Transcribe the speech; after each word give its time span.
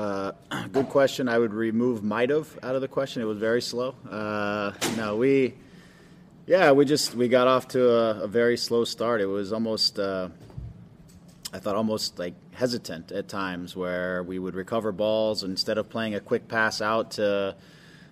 Uh, 0.00 0.32
good 0.72 0.88
question. 0.88 1.28
I 1.28 1.38
would 1.38 1.52
remove 1.52 2.02
might 2.02 2.30
have 2.30 2.58
out 2.62 2.74
of 2.74 2.80
the 2.80 2.88
question. 2.88 3.20
It 3.20 3.26
was 3.26 3.36
very 3.36 3.60
slow. 3.60 3.94
Uh, 4.10 4.72
no, 4.96 5.16
we, 5.16 5.52
yeah, 6.46 6.72
we 6.72 6.86
just 6.86 7.14
we 7.14 7.28
got 7.28 7.46
off 7.46 7.68
to 7.68 7.90
a, 7.90 8.22
a 8.22 8.26
very 8.26 8.56
slow 8.56 8.84
start. 8.84 9.20
It 9.20 9.26
was 9.26 9.52
almost, 9.52 9.98
uh, 9.98 10.30
I 11.52 11.58
thought, 11.58 11.76
almost 11.76 12.18
like 12.18 12.32
hesitant 12.54 13.12
at 13.12 13.28
times 13.28 13.76
where 13.76 14.22
we 14.22 14.38
would 14.38 14.54
recover 14.54 14.90
balls 14.90 15.44
instead 15.44 15.76
of 15.76 15.90
playing 15.90 16.14
a 16.14 16.20
quick 16.20 16.48
pass 16.48 16.80
out 16.80 17.10
to 17.12 17.54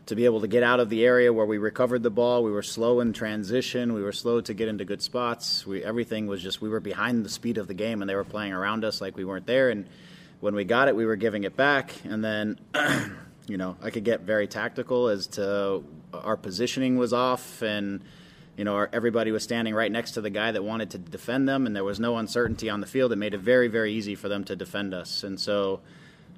to 0.04 0.14
be 0.14 0.26
able 0.26 0.42
to 0.42 0.48
get 0.48 0.62
out 0.62 0.80
of 0.80 0.90
the 0.90 1.04
area 1.06 1.32
where 1.32 1.46
we 1.46 1.56
recovered 1.56 2.02
the 2.02 2.10
ball. 2.10 2.42
We 2.42 2.50
were 2.50 2.62
slow 2.62 3.00
in 3.00 3.14
transition. 3.14 3.94
We 3.94 4.02
were 4.02 4.12
slow 4.12 4.42
to 4.42 4.52
get 4.52 4.68
into 4.68 4.84
good 4.84 5.00
spots. 5.00 5.66
We, 5.66 5.82
everything 5.82 6.26
was 6.26 6.42
just 6.42 6.60
we 6.60 6.68
were 6.68 6.80
behind 6.80 7.24
the 7.24 7.30
speed 7.30 7.56
of 7.56 7.66
the 7.66 7.74
game, 7.74 8.02
and 8.02 8.10
they 8.10 8.14
were 8.14 8.24
playing 8.24 8.52
around 8.52 8.84
us 8.84 9.00
like 9.00 9.16
we 9.16 9.24
weren't 9.24 9.46
there. 9.46 9.70
And 9.70 9.86
when 10.40 10.54
we 10.54 10.64
got 10.64 10.88
it, 10.88 10.96
we 10.96 11.06
were 11.06 11.16
giving 11.16 11.44
it 11.44 11.56
back. 11.56 11.92
And 12.04 12.24
then, 12.24 12.58
you 13.46 13.56
know, 13.56 13.76
I 13.82 13.90
could 13.90 14.04
get 14.04 14.20
very 14.20 14.46
tactical 14.46 15.08
as 15.08 15.26
to 15.28 15.84
our 16.12 16.36
positioning 16.36 16.96
was 16.96 17.12
off, 17.12 17.62
and 17.62 18.02
you 18.56 18.64
know, 18.64 18.74
our, 18.74 18.90
everybody 18.92 19.30
was 19.30 19.42
standing 19.42 19.74
right 19.74 19.90
next 19.90 20.12
to 20.12 20.20
the 20.20 20.30
guy 20.30 20.50
that 20.50 20.64
wanted 20.64 20.90
to 20.90 20.98
defend 20.98 21.48
them, 21.48 21.66
and 21.66 21.76
there 21.76 21.84
was 21.84 22.00
no 22.00 22.16
uncertainty 22.16 22.68
on 22.68 22.80
the 22.80 22.86
field. 22.86 23.12
It 23.12 23.16
made 23.16 23.34
it 23.34 23.38
very, 23.38 23.68
very 23.68 23.92
easy 23.92 24.14
for 24.14 24.28
them 24.28 24.44
to 24.44 24.56
defend 24.56 24.94
us. 24.94 25.22
And 25.22 25.38
so, 25.38 25.80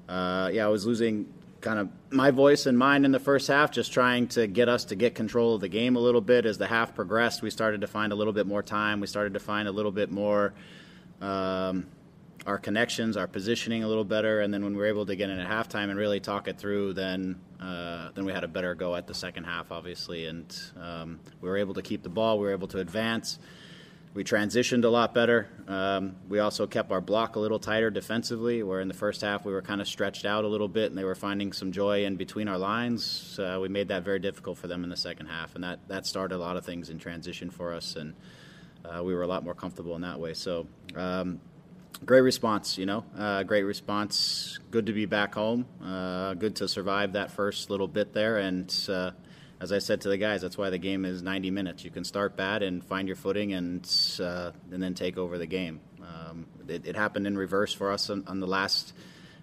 uh, 0.07 0.51
yeah, 0.53 0.65
I 0.65 0.69
was 0.69 0.85
losing 0.85 1.33
kind 1.61 1.79
of 1.79 1.89
my 2.09 2.31
voice 2.31 2.65
and 2.65 2.77
mine 2.77 3.05
in 3.05 3.11
the 3.11 3.19
first 3.19 3.47
half, 3.47 3.71
just 3.71 3.93
trying 3.93 4.27
to 4.29 4.47
get 4.47 4.67
us 4.67 4.85
to 4.85 4.95
get 4.95 5.15
control 5.15 5.55
of 5.55 5.61
the 5.61 5.67
game 5.67 5.95
a 5.95 5.99
little 5.99 6.21
bit. 6.21 6.45
As 6.45 6.57
the 6.57 6.67
half 6.67 6.93
progressed, 6.93 7.41
we 7.41 7.49
started 7.49 7.81
to 7.81 7.87
find 7.87 8.11
a 8.11 8.15
little 8.15 8.33
bit 8.33 8.45
more 8.45 8.61
time. 8.61 8.99
We 8.99 9.07
started 9.07 9.33
to 9.33 9.39
find 9.39 9.67
a 9.67 9.71
little 9.71 9.91
bit 9.91 10.11
more 10.11 10.53
um, 11.21 11.87
our 12.45 12.57
connections, 12.57 13.17
our 13.17 13.27
positioning 13.27 13.83
a 13.83 13.87
little 13.87 14.03
better. 14.03 14.41
And 14.41 14.53
then 14.53 14.63
when 14.63 14.73
we 14.73 14.79
were 14.79 14.87
able 14.87 15.05
to 15.05 15.15
get 15.15 15.29
in 15.29 15.39
at 15.39 15.47
halftime 15.47 15.89
and 15.89 15.97
really 15.97 16.19
talk 16.19 16.47
it 16.47 16.57
through, 16.57 16.93
then 16.93 17.39
uh, 17.59 18.09
then 18.15 18.25
we 18.25 18.31
had 18.31 18.43
a 18.43 18.47
better 18.47 18.73
go 18.73 18.95
at 18.95 19.07
the 19.07 19.13
second 19.13 19.43
half, 19.43 19.71
obviously, 19.71 20.25
and 20.25 20.59
um, 20.79 21.19
we 21.41 21.49
were 21.49 21.57
able 21.57 21.75
to 21.75 21.81
keep 21.81 22.01
the 22.01 22.09
ball. 22.09 22.39
We 22.39 22.45
were 22.45 22.53
able 22.53 22.67
to 22.69 22.79
advance 22.79 23.37
we 24.13 24.23
transitioned 24.25 24.83
a 24.83 24.89
lot 24.89 25.13
better. 25.13 25.47
Um, 25.67 26.15
we 26.27 26.39
also 26.39 26.67
kept 26.67 26.91
our 26.91 26.99
block 26.99 27.37
a 27.37 27.39
little 27.39 27.59
tighter 27.59 27.89
defensively, 27.89 28.61
where 28.61 28.81
in 28.81 28.89
the 28.89 28.93
first 28.93 29.21
half 29.21 29.45
we 29.45 29.53
were 29.53 29.61
kind 29.61 29.79
of 29.79 29.87
stretched 29.87 30.25
out 30.25 30.43
a 30.43 30.47
little 30.47 30.67
bit 30.67 30.89
and 30.89 30.97
they 30.97 31.05
were 31.05 31.15
finding 31.15 31.53
some 31.53 31.71
joy 31.71 32.03
in 32.03 32.17
between 32.17 32.47
our 32.47 32.57
lines. 32.57 33.39
Uh, 33.39 33.57
we 33.61 33.69
made 33.69 33.87
that 33.87 34.03
very 34.03 34.19
difficult 34.19 34.57
for 34.57 34.67
them 34.67 34.83
in 34.83 34.89
the 34.89 34.97
second 34.97 35.27
half, 35.27 35.55
and 35.55 35.63
that, 35.63 35.79
that 35.87 36.05
started 36.05 36.35
a 36.35 36.37
lot 36.37 36.57
of 36.57 36.65
things 36.65 36.89
in 36.89 36.99
transition 36.99 37.49
for 37.49 37.73
us, 37.73 37.95
and 37.95 38.13
uh, 38.83 39.01
we 39.01 39.13
were 39.13 39.21
a 39.21 39.27
lot 39.27 39.43
more 39.43 39.55
comfortable 39.55 39.95
in 39.95 40.01
that 40.01 40.19
way. 40.19 40.33
So, 40.33 40.67
um, 40.95 41.39
great 42.05 42.21
response, 42.21 42.77
you 42.77 42.85
know, 42.85 43.03
uh, 43.17 43.43
great 43.43 43.63
response. 43.63 44.59
Good 44.71 44.87
to 44.87 44.93
be 44.93 45.05
back 45.05 45.35
home. 45.35 45.65
Uh, 45.83 46.33
good 46.33 46.57
to 46.57 46.67
survive 46.67 47.13
that 47.13 47.31
first 47.31 47.69
little 47.69 47.87
bit 47.87 48.13
there, 48.13 48.37
and 48.37 48.73
uh, 48.89 49.11
as 49.59 49.71
I 49.71 49.79
said 49.79 50.01
to 50.01 50.09
the 50.09 50.17
guys, 50.17 50.41
that's 50.41 50.57
why 50.57 50.69
the 50.69 50.77
game 50.77 51.05
is 51.05 51.21
90 51.21 51.51
minutes. 51.51 51.83
You 51.83 51.91
can 51.91 52.03
start 52.03 52.35
bad 52.35 52.63
and 52.63 52.83
find 52.83 53.07
your 53.07 53.15
footing, 53.15 53.53
and 53.53 53.87
uh, 54.19 54.51
and 54.71 54.81
then 54.81 54.93
take 54.93 55.17
over 55.17 55.37
the 55.37 55.45
game. 55.45 55.79
Um, 56.01 56.47
it, 56.67 56.87
it, 56.87 56.95
happened 56.95 57.27
in 57.27 57.37
reverse 57.37 57.73
for 57.73 57.91
us 57.91 58.09
on, 58.09 58.23
on, 58.27 58.39
the 58.39 58.47
last 58.47 58.93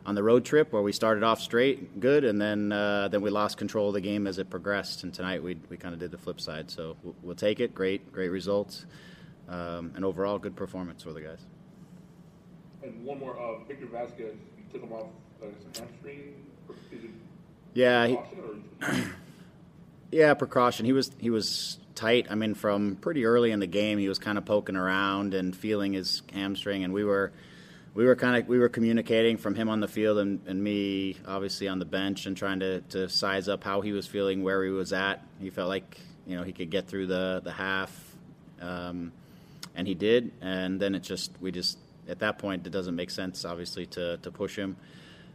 on 0.04 0.14
the 0.14 0.22
road 0.22 0.44
trip 0.44 0.72
where 0.72 0.82
we 0.82 0.92
started 0.92 1.22
off 1.22 1.40
straight, 1.40 2.00
good, 2.00 2.24
and 2.24 2.40
then 2.40 2.72
uh, 2.72 3.08
then 3.08 3.22
we 3.22 3.30
lost 3.30 3.56
control 3.56 3.88
of 3.88 3.94
the 3.94 4.00
game 4.00 4.26
as 4.26 4.38
it 4.38 4.50
progressed. 4.50 5.04
And 5.04 5.14
tonight 5.14 5.42
we 5.42 5.56
we 5.70 5.76
kind 5.76 5.94
of 5.94 6.00
did 6.00 6.10
the 6.10 6.18
flip 6.18 6.40
side. 6.40 6.70
So 6.70 6.96
we'll, 7.02 7.14
we'll 7.22 7.36
take 7.36 7.60
it. 7.60 7.74
Great, 7.74 8.12
great 8.12 8.30
results, 8.30 8.84
um, 9.48 9.92
and 9.94 10.04
overall 10.04 10.38
good 10.38 10.56
performance 10.56 11.04
for 11.04 11.12
the 11.12 11.20
guys. 11.20 11.57
And 12.88 13.04
one 13.04 13.18
more, 13.18 13.38
uh, 13.38 13.64
Victor 13.64 13.86
Vázquez, 13.86 14.18
you 14.18 14.64
took 14.72 14.82
him 14.82 14.92
off 14.92 15.06
uh, 15.42 15.46
hamstring. 15.78 16.34
yeah. 17.74 18.06
He, 18.06 18.18
Yeah, 20.10 20.32
precaution. 20.34 20.86
He 20.86 20.92
was 20.92 21.10
he 21.18 21.28
was 21.28 21.78
tight. 21.94 22.28
I 22.30 22.34
mean, 22.34 22.54
from 22.54 22.96
pretty 22.96 23.26
early 23.26 23.50
in 23.50 23.60
the 23.60 23.66
game, 23.66 23.98
he 23.98 24.08
was 24.08 24.18
kind 24.18 24.38
of 24.38 24.44
poking 24.46 24.76
around 24.76 25.34
and 25.34 25.54
feeling 25.54 25.92
his 25.92 26.22
hamstring, 26.32 26.82
and 26.82 26.94
we 26.94 27.04
were 27.04 27.30
we 27.92 28.06
were 28.06 28.16
kind 28.16 28.42
of 28.42 28.48
we 28.48 28.58
were 28.58 28.70
communicating 28.70 29.36
from 29.36 29.54
him 29.54 29.68
on 29.68 29.80
the 29.80 29.88
field 29.88 30.18
and, 30.18 30.40
and 30.46 30.62
me 30.62 31.16
obviously 31.26 31.68
on 31.68 31.78
the 31.78 31.84
bench 31.84 32.24
and 32.24 32.36
trying 32.36 32.60
to, 32.60 32.80
to 32.82 33.08
size 33.08 33.48
up 33.48 33.64
how 33.64 33.82
he 33.82 33.92
was 33.92 34.06
feeling, 34.06 34.42
where 34.42 34.64
he 34.64 34.70
was 34.70 34.92
at. 34.94 35.26
He 35.40 35.50
felt 35.50 35.68
like 35.68 36.00
you 36.26 36.36
know 36.36 36.42
he 36.42 36.52
could 36.52 36.70
get 36.70 36.88
through 36.88 37.08
the 37.08 37.42
the 37.44 37.52
half, 37.52 37.92
um, 38.62 39.12
and 39.74 39.86
he 39.86 39.94
did. 39.94 40.32
And 40.40 40.80
then 40.80 40.94
it 40.94 41.02
just 41.02 41.32
we 41.38 41.52
just 41.52 41.76
at 42.08 42.20
that 42.20 42.38
point 42.38 42.66
it 42.66 42.70
doesn't 42.70 42.96
make 42.96 43.10
sense 43.10 43.44
obviously 43.44 43.86
to 43.86 44.16
to 44.18 44.30
push 44.30 44.56
him. 44.56 44.76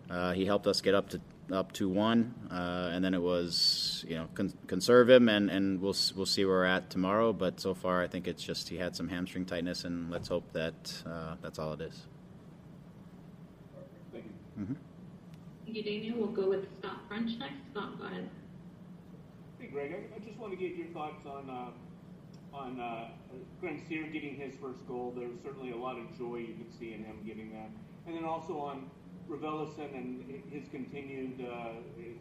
Uh, 0.09 0.33
he 0.33 0.45
helped 0.45 0.67
us 0.67 0.81
get 0.81 0.93
up 0.93 1.09
to 1.09 1.21
up 1.51 1.71
to 1.73 1.89
one, 1.89 2.33
uh, 2.51 2.91
and 2.93 3.03
then 3.03 3.13
it 3.13 3.21
was 3.21 4.05
you 4.07 4.15
know 4.15 4.27
con- 4.33 4.53
conserve 4.67 5.09
him, 5.09 5.29
and, 5.29 5.49
and 5.49 5.81
we'll 5.81 5.95
we'll 6.15 6.25
see 6.25 6.45
where 6.45 6.57
we're 6.57 6.65
at 6.65 6.89
tomorrow. 6.89 7.33
But 7.33 7.59
so 7.59 7.73
far, 7.73 8.01
I 8.01 8.07
think 8.07 8.27
it's 8.27 8.43
just 8.43 8.69
he 8.69 8.77
had 8.77 8.95
some 8.95 9.07
hamstring 9.07 9.45
tightness, 9.45 9.83
and 9.83 10.09
let's 10.09 10.27
hope 10.27 10.51
that 10.53 11.03
uh, 11.05 11.35
that's 11.41 11.59
all 11.59 11.73
it 11.73 11.81
is. 11.81 12.01
Thank 14.11 14.25
you. 14.25 14.63
Mm-hmm. 14.63 14.73
Thank 15.65 15.77
you, 15.77 15.83
Daniel. 15.83 16.17
We'll 16.17 16.27
go 16.27 16.49
with 16.49 16.65
Scott 16.79 16.99
French 17.07 17.31
next. 17.39 17.55
Scott, 17.71 17.99
go 17.99 18.05
ahead. 18.05 18.29
Hey, 19.59 19.67
Greg. 19.67 19.93
I, 19.93 20.15
I 20.15 20.19
just 20.19 20.37
want 20.37 20.51
to 20.53 20.57
get 20.57 20.75
your 20.75 20.87
thoughts 20.87 21.25
on 21.25 21.49
uh, 21.49 21.71
on 22.53 22.79
uh, 22.79 23.07
Grandsir 23.61 24.11
getting 24.11 24.35
his 24.35 24.55
first 24.55 24.85
goal. 24.87 25.13
There 25.17 25.27
was 25.27 25.39
certainly 25.43 25.71
a 25.71 25.75
lot 25.77 25.97
of 25.97 26.17
joy 26.17 26.37
you 26.37 26.53
could 26.53 26.71
see 26.77 26.93
in 26.93 27.03
him 27.03 27.17
getting 27.25 27.51
that, 27.53 27.69
and 28.07 28.15
then 28.15 28.25
also 28.25 28.59
on 28.59 28.89
Raveloson 29.29 29.95
and 29.95 30.43
his 30.51 30.67
continued, 30.69 31.45
uh, 31.49 31.69
his, 31.97 32.17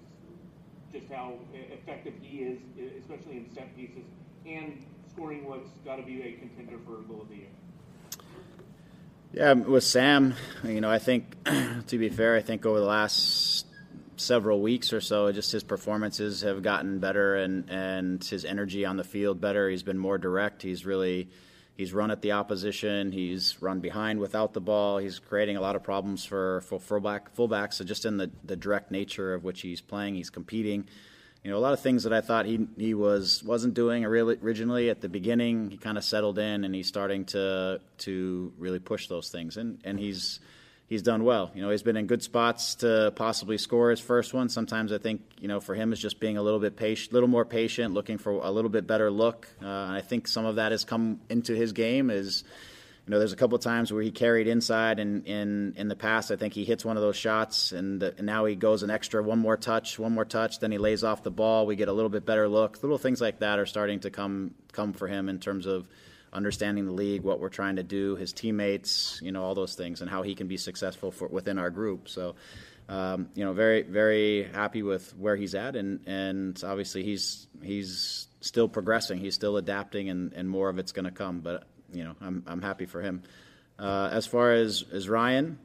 just 0.93 1.13
how 1.13 1.35
effective 1.53 2.15
he 2.21 2.39
is, 2.39 2.59
especially 3.01 3.39
in 3.39 3.47
set 3.55 3.75
pieces, 3.77 4.05
and 4.47 4.85
scoring 5.13 5.47
what's 5.47 5.71
got 5.85 5.97
to 5.97 6.03
be 6.03 6.23
a 6.23 6.33
contender 6.33 6.79
for 6.85 7.03
goal 7.03 7.23
of 7.23 7.29
the 7.29 7.37
year. 7.37 7.47
Yeah, 9.33 9.53
with 9.55 9.85
Sam, 9.85 10.35
you 10.63 10.81
know, 10.81 10.91
I 10.91 10.99
think 10.99 11.37
to 11.87 11.99
be 11.99 12.11
fair, 12.11 12.37
I 12.37 12.43
think 12.43 12.67
over 12.67 12.79
the 12.79 12.87
last 12.87 13.67
several 14.23 14.61
weeks 14.61 14.93
or 14.93 15.01
so, 15.01 15.31
just 15.33 15.53
his 15.53 15.63
performances 15.63 16.43
have 16.43 16.63
gotten 16.63 16.99
better 16.99 17.37
and 17.37 17.69
and 17.69 18.25
his 18.25 18.45
energy 18.45 18.85
on 18.85 18.97
the 18.97 19.05
field 19.05 19.41
better. 19.41 19.69
He's 19.69 19.83
been 19.83 19.99
more 19.99 20.19
direct. 20.19 20.63
He's 20.63 20.87
really 20.87 21.29
He's 21.75 21.95
run 21.95 22.11
at 22.11 22.21
the 22.21 22.33
opposition. 22.33 23.13
He's 23.13 23.61
run 23.63 23.81
behind 23.81 24.21
without 24.21 24.53
the 24.53 24.61
ball. 24.61 24.99
He's 24.99 25.19
creating 25.19 25.57
a 25.57 25.61
lot 25.61 25.75
of 25.75 25.83
problems 25.83 26.25
for, 26.25 26.61
for 26.63 26.79
fullback, 26.79 27.35
fullbacks. 27.35 27.75
So 27.75 27.85
just 27.85 28.05
in 28.05 28.19
the, 28.19 28.31
the 28.45 28.57
direct 28.57 28.91
nature 28.91 29.33
of 29.33 29.43
which 29.43 29.63
he's 29.63 29.81
playing, 29.81 30.15
he's 30.15 30.29
competing. 30.29 30.87
You 31.43 31.51
know, 31.51 31.57
a 31.57 31.61
lot 31.61 31.73
of 31.73 31.81
things 31.81 32.05
that 32.05 32.13
I 32.13 32.21
thought 32.21 32.47
he 32.47 32.69
he 32.79 32.95
was 32.95 33.43
wasn't 33.43 33.75
doing 33.75 34.05
originally 34.05 34.91
at 34.91 35.01
the 35.01 35.09
beginning. 35.09 35.71
He 35.71 35.77
kind 35.77 35.99
of 35.99 36.05
settled 36.05 36.39
in, 36.39 36.63
and 36.63 36.73
he's 36.73 36.87
starting 36.87 37.25
to 37.27 37.81
to 37.99 38.53
really 38.59 38.79
push 38.79 39.09
those 39.09 39.29
things. 39.29 39.57
And 39.57 39.81
and 39.83 39.99
he's 39.99 40.39
he's 40.93 41.01
done 41.01 41.25
well. 41.25 41.51
You 41.55 41.63
know, 41.63 41.71
he's 41.71 41.83
been 41.83 41.97
in 41.97 42.07
good 42.07 42.23
spots 42.23 42.75
to 42.77 43.15
possibly 43.17 43.57
score 43.57 43.89
his 43.89 43.99
first 43.99 44.35
one. 44.35 44.51
Sometimes 44.51 44.93
I 44.93 44.99
think 44.99 45.23
you 45.41 45.49
know 45.49 45.59
for 45.59 45.75
him 45.75 45.91
is 45.95 45.99
just 45.99 46.21
being 46.21 46.37
a 46.37 46.43
little 46.43 46.61
bit 46.61 46.77
patient, 46.77 47.13
a 47.13 47.15
little 47.15 47.31
more 47.31 47.47
patient, 47.47 47.95
looking 47.95 48.19
for 48.19 48.33
a 48.33 48.51
little 48.51 48.69
bit 48.69 48.87
better 48.87 49.11
look. 49.11 49.49
Uh, 49.63 49.65
and 49.65 49.95
I 49.95 50.03
think 50.03 50.29
some 50.29 50.45
of 50.45 50.57
that 50.57 50.71
has 50.71 50.85
come 50.85 51.23
into 51.31 51.55
his 51.55 51.73
game. 51.73 52.11
Is 52.11 52.45
you 53.07 53.11
know, 53.11 53.19
there's 53.19 53.33
a 53.33 53.37
couple 53.37 53.57
of 53.57 53.65
times 53.65 53.91
where 53.91 54.03
he 54.03 54.11
carried 54.11 54.47
inside, 54.47 54.99
and 54.99 55.27
in 55.27 55.73
in 55.79 55.89
the 55.89 55.97
past, 55.97 56.31
I 56.31 56.37
think 56.37 56.53
he 56.53 56.67
hits 56.67 56.85
one 56.85 56.99
of 56.99 57.03
those 57.03 57.17
shots, 57.17 57.73
and, 57.73 58.03
and 58.03 58.27
now 58.27 58.45
he 58.45 58.55
goes 58.55 58.83
an 58.83 58.91
extra 58.91 59.23
one 59.23 59.39
more 59.39 59.57
touch, 59.57 59.99
one 59.99 60.13
more 60.13 60.27
touch, 60.27 60.61
then 60.61 60.73
he 60.73 60.77
lays 60.79 61.03
off 61.05 61.23
the 61.23 61.31
ball. 61.31 61.65
We 61.65 61.75
get 61.75 61.89
a 61.89 61.93
little 61.95 62.11
bit 62.11 62.27
better 62.27 62.49
look. 62.49 62.83
Little 62.83 62.99
things 62.99 63.19
like 63.19 63.39
that 63.39 63.59
are 63.59 63.67
starting 63.67 64.01
to 64.01 64.11
come 64.11 64.55
come 64.73 64.93
for 64.93 65.09
him 65.09 65.31
in 65.31 65.39
terms 65.39 65.65
of 65.65 65.89
understanding 66.33 66.87
the 66.87 66.93
league, 66.93 67.23
what 67.23 67.41
we're 67.41 67.49
trying 67.49 67.77
to 67.77 67.83
do, 67.83 68.17
his 68.17 68.33
teammates, 68.33 69.21
you 69.23 69.33
know, 69.33 69.43
all 69.43 69.55
those 69.55 69.75
things, 69.75 70.01
and 70.01 70.11
how 70.11 70.23
he 70.23 70.35
can 70.35 70.49
be 70.49 70.57
successful 70.57 71.11
for, 71.11 71.29
within 71.29 71.59
our 71.59 71.71
group. 71.71 72.09
So, 72.09 72.35
um, 72.89 73.29
you 73.35 73.45
know, 73.45 73.53
very 73.53 73.83
very 73.83 74.45
happy 74.53 74.83
with 74.83 75.15
where 75.17 75.37
he's 75.37 75.55
at, 75.55 75.77
and 75.77 76.01
and 76.07 76.63
obviously 76.65 77.05
he's 77.05 77.47
he's 77.63 78.29
still 78.41 78.69
progressing, 78.69 79.19
he's 79.19 79.35
still 79.35 79.57
adapting, 79.57 80.09
and, 80.11 80.33
and 80.33 80.49
more 80.49 80.69
of 80.69 80.79
it's 80.79 80.93
going 80.93 81.05
to 81.05 81.11
come. 81.11 81.41
But 81.41 81.65
you 81.93 82.05
know, 82.05 82.17
I'm 82.21 82.43
I'm 82.47 82.63
happy 82.63 82.87
for 82.87 83.01
him. 83.01 83.23
Uh, 83.79 84.11
as 84.13 84.27
far 84.27 84.53
as 84.53 84.85
as 84.93 85.09
Ryan, 85.09 85.59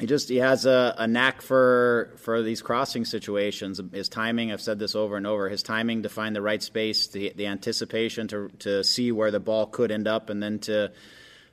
he 0.00 0.06
just 0.06 0.30
he 0.30 0.38
has 0.38 0.64
a, 0.64 0.94
a 0.96 1.06
knack 1.06 1.42
for 1.42 2.14
for 2.16 2.42
these 2.42 2.62
crossing 2.62 3.04
situations. 3.04 3.80
His 3.92 4.08
timing, 4.08 4.50
I've 4.50 4.62
said 4.62 4.78
this 4.78 4.96
over 4.96 5.16
and 5.16 5.26
over. 5.26 5.48
His 5.48 5.62
timing 5.62 6.04
to 6.04 6.08
find 6.08 6.34
the 6.34 6.40
right 6.40 6.62
space, 6.62 7.08
the 7.08 7.32
the 7.36 7.46
anticipation 7.46 8.26
to 8.28 8.48
to 8.60 8.82
see 8.82 9.12
where 9.12 9.30
the 9.30 9.40
ball 9.40 9.66
could 9.66 9.90
end 9.90 10.08
up, 10.08 10.30
and 10.30 10.42
then 10.42 10.58
to 10.60 10.90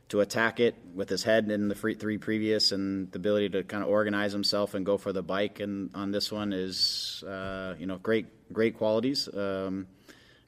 to 0.10 0.22
attack 0.22 0.62
it 0.62 0.76
with 0.96 1.10
his 1.10 1.24
head 1.24 1.52
in 1.52 1.68
the 1.68 1.76
free, 1.76 1.94
three 1.94 2.18
previous, 2.18 2.72
and 2.72 3.12
the 3.12 3.18
ability 3.18 3.50
to 3.50 3.64
kind 3.64 3.84
of 3.84 3.90
organize 3.90 4.32
himself 4.32 4.74
and 4.74 4.86
go 4.86 4.98
for 4.98 5.12
the 5.12 5.22
bike. 5.22 5.60
And 5.60 5.90
on 5.94 6.12
this 6.12 6.32
one 6.32 6.54
is 6.54 7.26
uh, 7.28 7.76
you 7.78 7.86
know 7.86 7.98
great 7.98 8.28
great 8.54 8.78
qualities. 8.78 9.28
Um, 9.34 9.88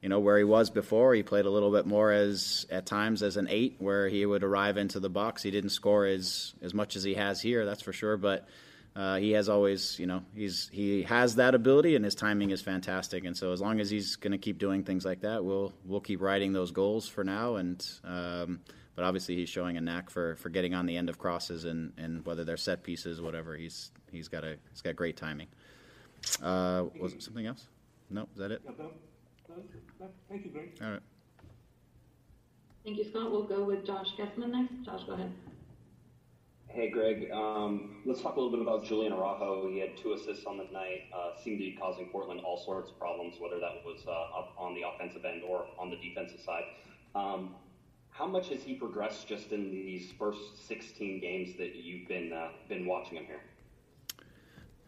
you 0.02 0.10
know 0.10 0.20
where 0.20 0.38
he 0.38 0.44
was 0.44 0.70
before. 0.70 1.14
He 1.14 1.24
played 1.24 1.46
a 1.46 1.50
little 1.50 1.72
bit 1.72 1.86
more 1.86 2.12
as 2.12 2.66
at 2.70 2.86
times 2.86 3.22
as 3.22 3.38
an 3.38 3.48
eight, 3.50 3.76
where 3.80 4.08
he 4.08 4.26
would 4.26 4.44
arrive 4.44 4.78
into 4.78 5.00
the 5.00 5.10
box. 5.10 5.44
He 5.44 5.52
didn't 5.52 5.72
score 5.72 6.06
as 6.06 6.54
as 6.62 6.74
much 6.74 6.96
as 6.96 7.04
he 7.04 7.16
has 7.16 7.42
here, 7.42 7.66
that's 7.66 7.82
for 7.82 7.94
sure. 7.94 8.18
But 8.18 8.48
uh, 8.96 9.18
he 9.18 9.32
has 9.32 9.50
always, 9.50 10.00
you 10.00 10.08
know, 10.08 10.24
he's 10.36 10.70
he 10.72 11.04
has 11.04 11.36
that 11.36 11.56
ability, 11.56 11.96
and 11.96 12.04
his 12.04 12.16
timing 12.16 12.50
is 12.50 12.62
fantastic. 12.62 13.26
And 13.26 13.38
so, 13.38 13.52
as 13.52 13.62
long 13.62 13.80
as 13.80 13.90
he's 13.90 14.16
going 14.16 14.32
to 14.32 14.38
keep 14.38 14.58
doing 14.58 14.84
things 14.84 15.06
like 15.06 15.22
that, 15.22 15.44
we'll 15.44 15.74
we'll 15.86 16.02
keep 16.02 16.22
riding 16.22 16.54
those 16.54 16.72
goals 16.72 17.08
for 17.08 17.24
now. 17.24 17.56
And 17.56 17.86
um, 18.04 18.62
but 18.96 19.06
obviously, 19.06 19.36
he's 19.36 19.50
showing 19.50 19.78
a 19.78 19.82
knack 19.82 20.10
for, 20.10 20.36
for 20.36 20.50
getting 20.50 20.74
on 20.74 20.86
the 20.86 20.98
end 20.98 21.10
of 21.10 21.18
crosses, 21.18 21.64
and, 21.66 21.94
and 21.98 22.26
whether 22.26 22.44
they're 22.44 22.58
set 22.58 22.84
pieces, 22.84 23.22
whatever. 23.22 23.56
He's 23.56 23.92
he's 24.12 24.28
got 24.28 24.44
a 24.44 24.58
he's 24.72 24.82
got 24.82 24.96
great 24.96 25.16
timing. 25.16 25.48
Uh, 26.42 26.86
was 27.00 27.14
it 27.14 27.24
something 27.24 27.46
else? 27.46 27.68
No, 28.10 28.24
is 28.34 28.40
that 28.40 28.52
it? 28.52 28.62
Yeah, 29.50 29.56
that- 29.56 29.98
that- 30.00 30.12
Thank 30.30 30.46
you, 30.46 30.52
Greg. 30.52 30.78
All 30.82 30.92
right. 30.92 31.02
Thank 32.84 32.98
you, 32.98 33.04
Scott. 33.04 33.32
We'll 33.32 33.44
go 33.44 33.64
with 33.64 33.86
Josh 33.86 34.12
Gessman 34.16 34.52
next. 34.52 34.86
Josh, 34.86 35.04
go 35.06 35.14
ahead. 35.14 35.32
Hey, 36.68 36.90
Greg. 36.90 37.32
Um, 37.32 38.02
let's 38.06 38.22
talk 38.22 38.36
a 38.36 38.40
little 38.40 38.52
bit 38.52 38.62
about 38.62 38.86
Julian 38.86 39.12
Araujo. 39.12 39.68
He 39.70 39.80
had 39.80 39.98
two 39.98 40.14
assists 40.14 40.46
on 40.46 40.58
the 40.58 40.66
night, 40.66 41.10
uh, 41.14 41.36
seemed 41.36 41.58
to 41.58 41.66
be 41.66 41.76
causing 41.76 42.10
Portland 42.10 42.42
all 42.42 42.58
sorts 42.58 42.92
of 42.92 43.00
problems, 43.00 43.40
whether 43.40 43.60
that 43.60 43.84
was 43.84 44.06
uh, 44.08 44.12
up 44.12 44.54
on 44.58 44.76
the 44.76 44.84
offensive 44.88 45.26
end 45.26 45.42
or 45.44 45.66
on 45.80 45.90
the 45.90 45.98
defensive 45.98 46.40
side. 46.40 46.64
Um, 47.16 47.56
how 48.12 48.28
much 48.28 48.50
has 48.50 48.62
he 48.64 48.76
progressed 48.76 49.28
just 49.28 49.52
in 49.52 49.72
these 49.72 50.12
first 50.12 50.68
16 50.68 51.20
games 51.20 51.56
that 51.58 51.76
you've 51.76 52.08
been 52.08 52.32
uh, 52.34 52.50
been 52.68 52.86
watching 52.86 53.18
him 53.18 53.26
here? 53.26 53.42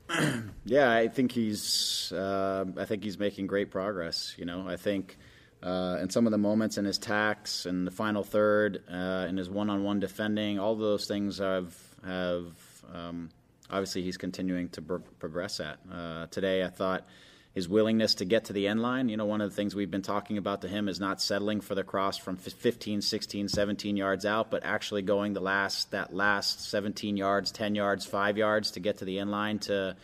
Yeah, 0.63 0.92
I 0.92 1.07
think 1.07 1.31
he's. 1.31 2.12
Uh, 2.12 2.65
I 2.77 2.86
think 2.86 3.03
he's 3.03 3.18
making 3.18 3.48
great 3.48 3.71
progress. 3.71 4.36
You 4.38 4.45
know, 4.45 4.68
I 4.68 4.77
think 4.77 5.18
uh, 5.63 5.98
in 6.00 6.09
some 6.09 6.27
of 6.27 6.31
the 6.31 6.38
moments 6.38 6.77
in 6.77 6.86
his 6.86 7.00
tacks 7.00 7.65
and 7.65 7.86
the 7.86 7.92
final 7.92 8.24
third, 8.24 8.83
uh, 8.92 9.25
in 9.27 9.38
his 9.38 9.50
one-on-one 9.50 10.00
defending, 10.00 10.59
all 10.59 10.75
those 10.75 11.07
things 11.07 11.39
have 11.39 11.75
have. 12.06 12.45
Um, 12.94 13.30
obviously, 13.69 14.03
he's 14.03 14.18
continuing 14.18 14.69
to 14.69 14.81
pro- 14.81 15.00
progress 15.00 15.59
at. 15.59 15.80
Uh, 15.92 16.27
today, 16.27 16.63
I 16.63 16.69
thought 16.69 17.07
his 17.53 17.68
willingness 17.68 18.15
to 18.15 18.25
get 18.25 18.45
to 18.45 18.53
the 18.53 18.68
end 18.68 18.81
line. 18.81 19.09
You 19.09 19.18
know, 19.18 19.25
one 19.25 19.42
of 19.42 19.50
the 19.50 19.56
things 19.56 19.75
we've 19.75 19.92
been 19.92 20.01
talking 20.01 20.38
about 20.38 20.62
to 20.62 20.68
him 20.68 20.88
is 20.88 21.00
not 21.00 21.21
settling 21.21 21.62
for 21.62 21.75
the 21.75 21.83
cross 21.83 22.18
from 22.18 22.38
15, 22.38 23.01
16, 23.01 23.50
17 23.50 23.98
yards 23.98 24.25
out, 24.25 24.50
but 24.50 24.63
actually 24.63 25.01
going 25.01 25.33
the 25.33 25.42
last 25.42 25.92
that 25.92 26.13
last 26.13 26.69
17 26.69 27.18
yards, 27.18 27.51
10 27.51 27.75
yards, 27.75 28.06
5 28.06 28.38
yards 28.38 28.71
to 28.71 28.80
get 28.80 29.00
to 29.00 29.06
the 29.06 29.19
end 29.19 29.31
line 29.31 29.59
to 29.59 29.95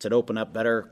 to 0.00 0.14
open 0.14 0.38
up 0.38 0.52
better 0.52 0.90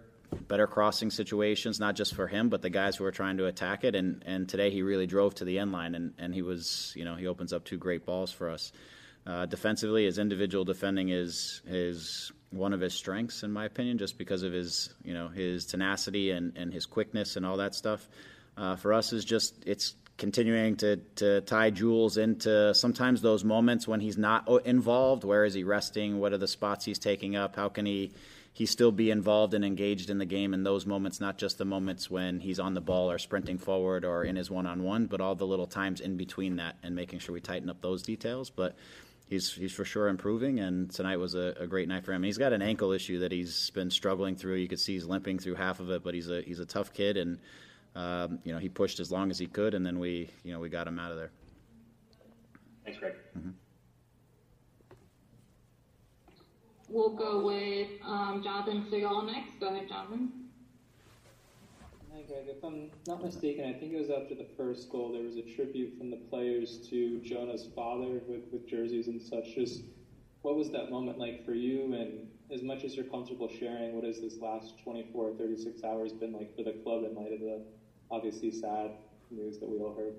better 0.48 0.66
crossing 0.66 1.10
situations, 1.10 1.80
not 1.80 1.94
just 1.94 2.14
for 2.14 2.26
him, 2.26 2.48
but 2.48 2.62
the 2.62 2.70
guys 2.70 2.96
who 2.96 3.04
are 3.04 3.12
trying 3.12 3.38
to 3.38 3.46
attack 3.46 3.84
it. 3.84 3.94
And, 3.94 4.22
and 4.26 4.48
today 4.48 4.70
he 4.70 4.82
really 4.82 5.06
drove 5.06 5.36
to 5.36 5.44
the 5.44 5.58
end 5.58 5.72
line, 5.72 5.94
and, 5.94 6.14
and 6.18 6.34
he 6.34 6.42
was, 6.42 6.92
you 6.96 7.04
know, 7.04 7.14
he 7.14 7.26
opens 7.26 7.52
up 7.52 7.64
two 7.64 7.78
great 7.78 8.04
balls 8.04 8.32
for 8.32 8.50
us. 8.50 8.72
Uh, 9.26 9.46
defensively, 9.46 10.04
his 10.04 10.18
individual 10.18 10.64
defending 10.64 11.08
is 11.08 11.60
is 11.66 12.30
one 12.50 12.72
of 12.72 12.80
his 12.80 12.94
strengths, 12.94 13.42
in 13.42 13.52
my 13.52 13.64
opinion, 13.64 13.98
just 13.98 14.18
because 14.18 14.42
of 14.42 14.52
his, 14.52 14.90
you 15.04 15.14
know, 15.14 15.28
his 15.28 15.66
tenacity 15.66 16.30
and, 16.30 16.56
and 16.56 16.72
his 16.72 16.86
quickness 16.86 17.36
and 17.36 17.44
all 17.44 17.58
that 17.58 17.74
stuff. 17.74 18.06
Uh, 18.56 18.76
for 18.76 18.92
us, 18.92 19.12
is 19.12 19.24
just 19.24 19.54
it's 19.66 19.94
continuing 20.16 20.76
to, 20.76 20.96
to 21.16 21.42
tie 21.42 21.70
Jules 21.70 22.16
into 22.16 22.74
sometimes 22.74 23.20
those 23.20 23.44
moments 23.44 23.86
when 23.86 24.00
he's 24.00 24.16
not 24.16 24.48
involved. 24.64 25.24
Where 25.24 25.44
is 25.44 25.54
he 25.54 25.64
resting? 25.64 26.18
What 26.20 26.32
are 26.32 26.38
the 26.38 26.48
spots 26.48 26.84
he's 26.84 26.98
taking 26.98 27.36
up? 27.36 27.56
How 27.56 27.68
can 27.68 27.84
he 27.84 28.12
he 28.56 28.64
still 28.64 28.90
be 28.90 29.10
involved 29.10 29.52
and 29.52 29.62
engaged 29.66 30.08
in 30.08 30.16
the 30.16 30.24
game 30.24 30.54
in 30.54 30.62
those 30.62 30.86
moments, 30.86 31.20
not 31.20 31.36
just 31.36 31.58
the 31.58 31.64
moments 31.66 32.10
when 32.10 32.40
he's 32.40 32.58
on 32.58 32.72
the 32.72 32.80
ball 32.80 33.10
or 33.10 33.18
sprinting 33.18 33.58
forward 33.58 34.02
or 34.02 34.24
in 34.24 34.34
his 34.34 34.50
one 34.50 34.64
on 34.64 34.82
one, 34.82 35.04
but 35.04 35.20
all 35.20 35.34
the 35.34 35.46
little 35.46 35.66
times 35.66 36.00
in 36.00 36.16
between 36.16 36.56
that 36.56 36.74
and 36.82 36.96
making 36.96 37.18
sure 37.18 37.34
we 37.34 37.40
tighten 37.42 37.68
up 37.68 37.82
those 37.82 38.02
details. 38.02 38.48
But 38.48 38.74
he's 39.28 39.52
he's 39.52 39.72
for 39.72 39.84
sure 39.84 40.08
improving, 40.08 40.60
and 40.60 40.90
tonight 40.90 41.16
was 41.16 41.34
a, 41.34 41.54
a 41.58 41.66
great 41.66 41.88
night 41.88 42.04
for 42.04 42.12
him. 42.12 42.22
He's 42.22 42.38
got 42.38 42.52
an 42.52 42.62
ankle 42.62 42.92
issue 42.92 43.20
that 43.20 43.32
he's 43.32 43.70
been 43.70 43.90
struggling 43.90 44.36
through. 44.36 44.56
You 44.56 44.68
could 44.68 44.80
see 44.80 44.94
he's 44.94 45.04
limping 45.04 45.38
through 45.38 45.54
half 45.54 45.80
of 45.80 45.90
it, 45.90 46.02
but 46.02 46.14
he's 46.14 46.30
a 46.30 46.42
he's 46.42 46.60
a 46.60 46.66
tough 46.66 46.92
kid, 46.92 47.16
and 47.16 47.38
um, 47.94 48.38
you 48.44 48.52
know 48.52 48.58
he 48.58 48.68
pushed 48.68 49.00
as 49.00 49.10
long 49.10 49.30
as 49.30 49.38
he 49.38 49.46
could, 49.46 49.74
and 49.74 49.84
then 49.84 49.98
we 49.98 50.28
you 50.44 50.52
know 50.52 50.60
we 50.60 50.68
got 50.68 50.86
him 50.86 50.98
out 50.98 51.10
of 51.10 51.16
there. 51.16 51.30
Thanks, 52.84 52.98
Greg. 52.98 53.14
We'll 56.88 57.16
go 57.16 57.44
with 57.44 57.88
um, 58.04 58.42
Jonathan 58.44 58.86
Segal 58.90 59.26
next. 59.26 59.58
Go 59.58 59.68
ahead, 59.68 59.88
Jonathan. 59.88 60.45
Hi, 62.16 62.22
Greg. 62.22 62.44
If 62.48 62.64
I'm 62.64 62.90
not 63.06 63.22
mistaken, 63.22 63.66
I 63.66 63.78
think 63.78 63.92
it 63.92 63.98
was 63.98 64.08
after 64.08 64.34
the 64.34 64.46
first 64.56 64.88
goal, 64.88 65.12
there 65.12 65.22
was 65.22 65.36
a 65.36 65.42
tribute 65.42 65.98
from 65.98 66.10
the 66.10 66.16
players 66.16 66.78
to 66.88 67.20
Jonah's 67.20 67.68
father 67.76 68.22
with, 68.26 68.40
with 68.50 68.66
jerseys 68.66 69.08
and 69.08 69.20
such. 69.20 69.54
Just 69.54 69.82
what 70.40 70.56
was 70.56 70.70
that 70.70 70.90
moment 70.90 71.18
like 71.18 71.44
for 71.44 71.52
you? 71.52 71.92
And 71.92 72.26
as 72.50 72.62
much 72.62 72.84
as 72.84 72.96
you're 72.96 73.04
comfortable 73.04 73.50
sharing, 73.50 73.94
what 73.94 74.04
has 74.04 74.22
this 74.22 74.38
last 74.38 74.82
24, 74.82 75.34
36 75.34 75.84
hours 75.84 76.14
been 76.14 76.32
like 76.32 76.56
for 76.56 76.62
the 76.62 76.72
club 76.82 77.04
in 77.04 77.14
light 77.14 77.32
of 77.32 77.40
the 77.40 77.62
obviously 78.10 78.50
sad 78.50 78.92
news 79.30 79.58
that 79.58 79.68
we 79.68 79.76
all 79.76 79.94
heard? 79.94 80.14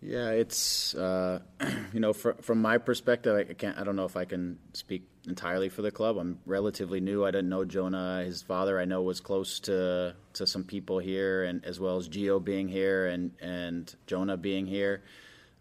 Yeah, 0.00 0.30
it's 0.30 0.94
uh, 0.94 1.40
you 1.92 2.00
know 2.00 2.12
fr- 2.12 2.40
from 2.40 2.62
my 2.62 2.78
perspective, 2.78 3.34
I 3.36 3.52
can't. 3.52 3.76
I 3.78 3.84
don't 3.84 3.96
know 3.96 4.04
if 4.04 4.16
I 4.16 4.24
can 4.24 4.58
speak 4.72 5.02
entirely 5.26 5.68
for 5.68 5.82
the 5.82 5.90
club. 5.90 6.16
I'm 6.18 6.38
relatively 6.46 7.00
new. 7.00 7.24
I 7.24 7.32
didn't 7.32 7.48
know 7.48 7.64
Jonah. 7.64 8.22
His 8.24 8.42
father, 8.42 8.78
I 8.78 8.84
know, 8.84 9.02
was 9.02 9.20
close 9.20 9.58
to 9.60 10.14
to 10.34 10.46
some 10.46 10.62
people 10.62 11.00
here, 11.00 11.44
and 11.44 11.64
as 11.64 11.80
well 11.80 11.96
as 11.96 12.08
Gio 12.08 12.42
being 12.42 12.68
here 12.68 13.08
and 13.08 13.32
and 13.40 13.92
Jonah 14.06 14.36
being 14.36 14.66
here. 14.66 15.02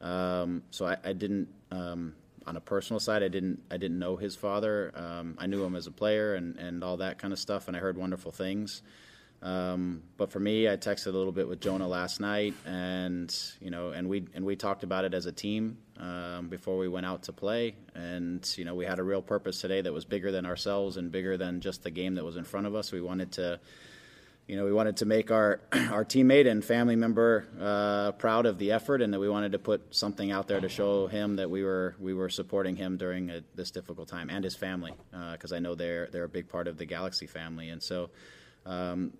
Um, 0.01 0.63
so 0.69 0.86
I, 0.86 0.98
I 1.04 1.13
didn't. 1.13 1.48
Um, 1.72 2.13
on 2.45 2.56
a 2.56 2.62
personal 2.62 3.00
side, 3.00 3.24
I 3.24 3.28
didn't. 3.28 3.62
I 3.72 3.78
didn't 3.78 4.00
know 4.00 4.18
his 4.18 4.36
father. 4.36 4.94
Um, 4.95 5.36
I 5.40 5.48
knew 5.48 5.63
him 5.63 5.75
as 5.75 5.88
a 5.88 5.92
player 5.92 6.36
and 6.36 6.57
and 6.57 6.83
all 6.83 6.98
that 6.98 7.18
kind 7.18 7.33
of 7.33 7.40
stuff, 7.40 7.68
and 7.68 7.75
I 7.75 7.80
heard 7.80 7.98
wonderful 7.98 8.31
things. 8.31 8.83
Um, 9.42 10.01
but 10.18 10.31
for 10.31 10.39
me, 10.39 10.68
I 10.68 10.78
texted 10.78 11.07
a 11.07 11.12
little 11.12 11.31
bit 11.31 11.48
with 11.48 11.62
Jonah 11.62 11.88
last 11.88 12.19
night, 12.19 12.56
and 12.66 13.34
you 13.62 13.69
know, 13.69 13.92
and 13.92 14.10
we 14.10 14.25
and 14.34 14.44
we 14.44 14.56
talked 14.56 14.84
about 14.84 15.06
it 15.06 15.13
as 15.13 15.28
a 15.28 15.31
team 15.31 15.78
um, 16.00 16.48
before 16.48 16.78
we 16.78 16.88
went 16.88 17.06
out 17.06 17.24
to 17.24 17.34
play, 17.34 17.75
and 17.94 18.51
you 18.57 18.66
know, 18.66 18.74
we 18.74 18.86
had 18.86 18.98
a 18.98 19.04
real 19.04 19.22
purpose 19.22 19.62
today 19.62 19.81
that 19.81 19.94
was 19.94 20.06
bigger 20.06 20.31
than 20.31 20.45
ourselves 20.45 20.98
and 20.98 21.12
bigger 21.12 21.38
than 21.38 21.62
just 21.62 21.84
the 21.84 21.92
game 21.92 22.16
that 22.16 22.25
was 22.25 22.36
in 22.36 22.44
front 22.44 22.66
of 22.66 22.74
us. 22.74 22.92
We 22.92 23.00
wanted 23.00 23.31
to, 23.34 23.60
you 24.48 24.57
know, 24.57 24.66
we 24.66 24.74
wanted 24.74 24.98
to 24.98 25.06
make 25.06 25.30
our 25.30 25.62
our 25.72 26.04
teammate 26.04 26.50
and 26.50 26.66
family 26.66 26.95
member 26.95 27.45
uh, 27.62 28.13
proud 28.13 28.48
of 28.48 28.57
the 28.57 28.72
effort, 28.72 29.04
and 29.04 29.13
that 29.13 29.19
we 29.19 29.30
wanted 29.30 29.51
to 29.51 29.60
put 29.60 29.94
something 29.94 30.31
out 30.31 30.48
there 30.48 30.62
to 30.62 30.69
show 30.69 31.06
him 31.06 31.36
that 31.36 31.51
we 31.51 31.63
were 31.63 31.95
we 32.00 32.16
were 32.16 32.30
supporting 32.30 32.75
him 32.75 32.98
during 32.98 33.30
a, 33.30 33.44
this 33.54 33.69
difficult 33.69 34.07
time 34.07 34.31
and 34.31 34.44
his 34.44 34.56
family, 34.56 34.95
because 35.33 35.54
I 35.54 35.60
know 35.60 35.75
they're 35.75 36.07
they're 36.07 36.24
a 36.24 36.30
big 36.30 36.50
part 36.50 36.68
of 36.68 36.80
the 36.80 36.86
Galaxy 36.86 37.28
family, 37.28 37.69
and 37.69 37.83
so. 37.83 38.09
Um, 38.66 39.14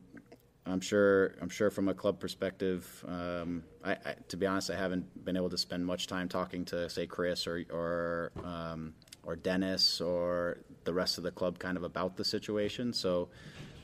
I'm 0.70 0.82
sure. 0.82 1.36
I'm 1.42 1.50
sure 1.50 1.70
from 1.70 1.88
a 1.88 1.94
club 1.94 2.20
perspective. 2.20 3.06
Um, 3.08 3.64
I, 3.84 3.92
I, 3.92 4.16
to 4.30 4.38
be 4.38 4.46
honest, 4.46 4.70
I 4.70 4.76
haven't 4.76 5.24
been 5.24 5.38
able 5.38 5.50
to 5.50 5.58
spend 5.58 5.86
much 5.86 6.08
time 6.08 6.28
talking 6.28 6.66
to, 6.66 6.90
say, 6.90 7.08
Chris 7.08 7.48
or 7.48 7.64
or 7.72 8.32
um, 8.44 8.94
or 9.24 9.36
Dennis 9.36 10.02
or 10.02 10.58
the 10.84 10.94
rest 10.94 11.18
of 11.18 11.24
the 11.24 11.32
club, 11.32 11.60
kind 11.60 11.78
of 11.78 11.84
about 11.84 12.16
the 12.16 12.24
situation. 12.24 12.94
So, 12.94 13.30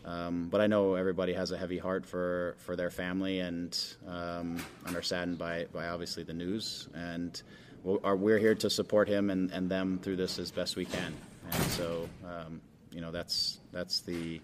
um, 0.05 0.47
but 0.49 0.61
I 0.61 0.67
know 0.67 0.95
everybody 0.95 1.33
has 1.33 1.51
a 1.51 1.57
heavy 1.57 1.77
heart 1.77 2.05
for, 2.05 2.55
for 2.59 2.75
their 2.75 2.89
family 2.89 3.39
and 3.39 3.77
um, 4.07 4.63
and 4.85 4.95
are 4.95 5.01
saddened 5.01 5.37
by 5.37 5.65
by 5.71 5.87
obviously 5.87 6.23
the 6.23 6.33
news. 6.33 6.89
And 6.93 7.41
we'll, 7.83 7.99
are, 8.03 8.15
we're 8.15 8.39
here 8.39 8.55
to 8.55 8.69
support 8.69 9.07
him 9.07 9.29
and, 9.29 9.51
and 9.51 9.69
them 9.69 9.99
through 10.01 10.17
this 10.17 10.39
as 10.39 10.51
best 10.51 10.75
we 10.75 10.85
can. 10.85 11.13
And 11.51 11.63
so, 11.63 12.09
um, 12.25 12.61
you 12.91 13.01
know, 13.01 13.11
that's 13.11 13.59
that's 13.71 14.01
the 14.01 14.41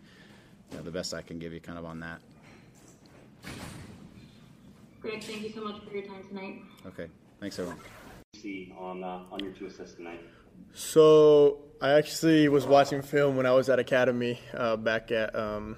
the 0.84 0.91
best 0.91 1.13
I 1.13 1.22
can 1.22 1.39
give 1.39 1.53
you 1.53 1.60
kind 1.60 1.79
of 1.79 1.86
on 1.86 2.00
that. 2.01 2.22
Greg, 5.01 5.24
thank 5.24 5.41
you 5.41 5.51
so 5.51 5.63
much 5.63 5.81
for 5.84 5.96
your 5.96 6.05
time 6.05 6.24
tonight. 6.27 6.62
Okay. 6.86 7.08
Thanks, 7.39 7.58
everyone. 7.58 7.79
See 8.36 8.74
on 8.77 9.03
uh, 9.03 9.22
on 9.31 9.39
your 9.43 9.53
two 9.53 9.67
assists 9.67 9.96
tonight. 9.96 10.22
So 10.74 11.60
I 11.81 11.91
actually 11.91 12.48
was 12.50 12.67
watching 12.67 13.01
film 13.01 13.38
when 13.38 13.46
I 13.46 13.51
was 13.51 13.69
at 13.69 13.79
academy 13.79 14.39
uh, 14.53 14.75
back 14.75 15.12
at 15.12 15.36
um, 15.36 15.77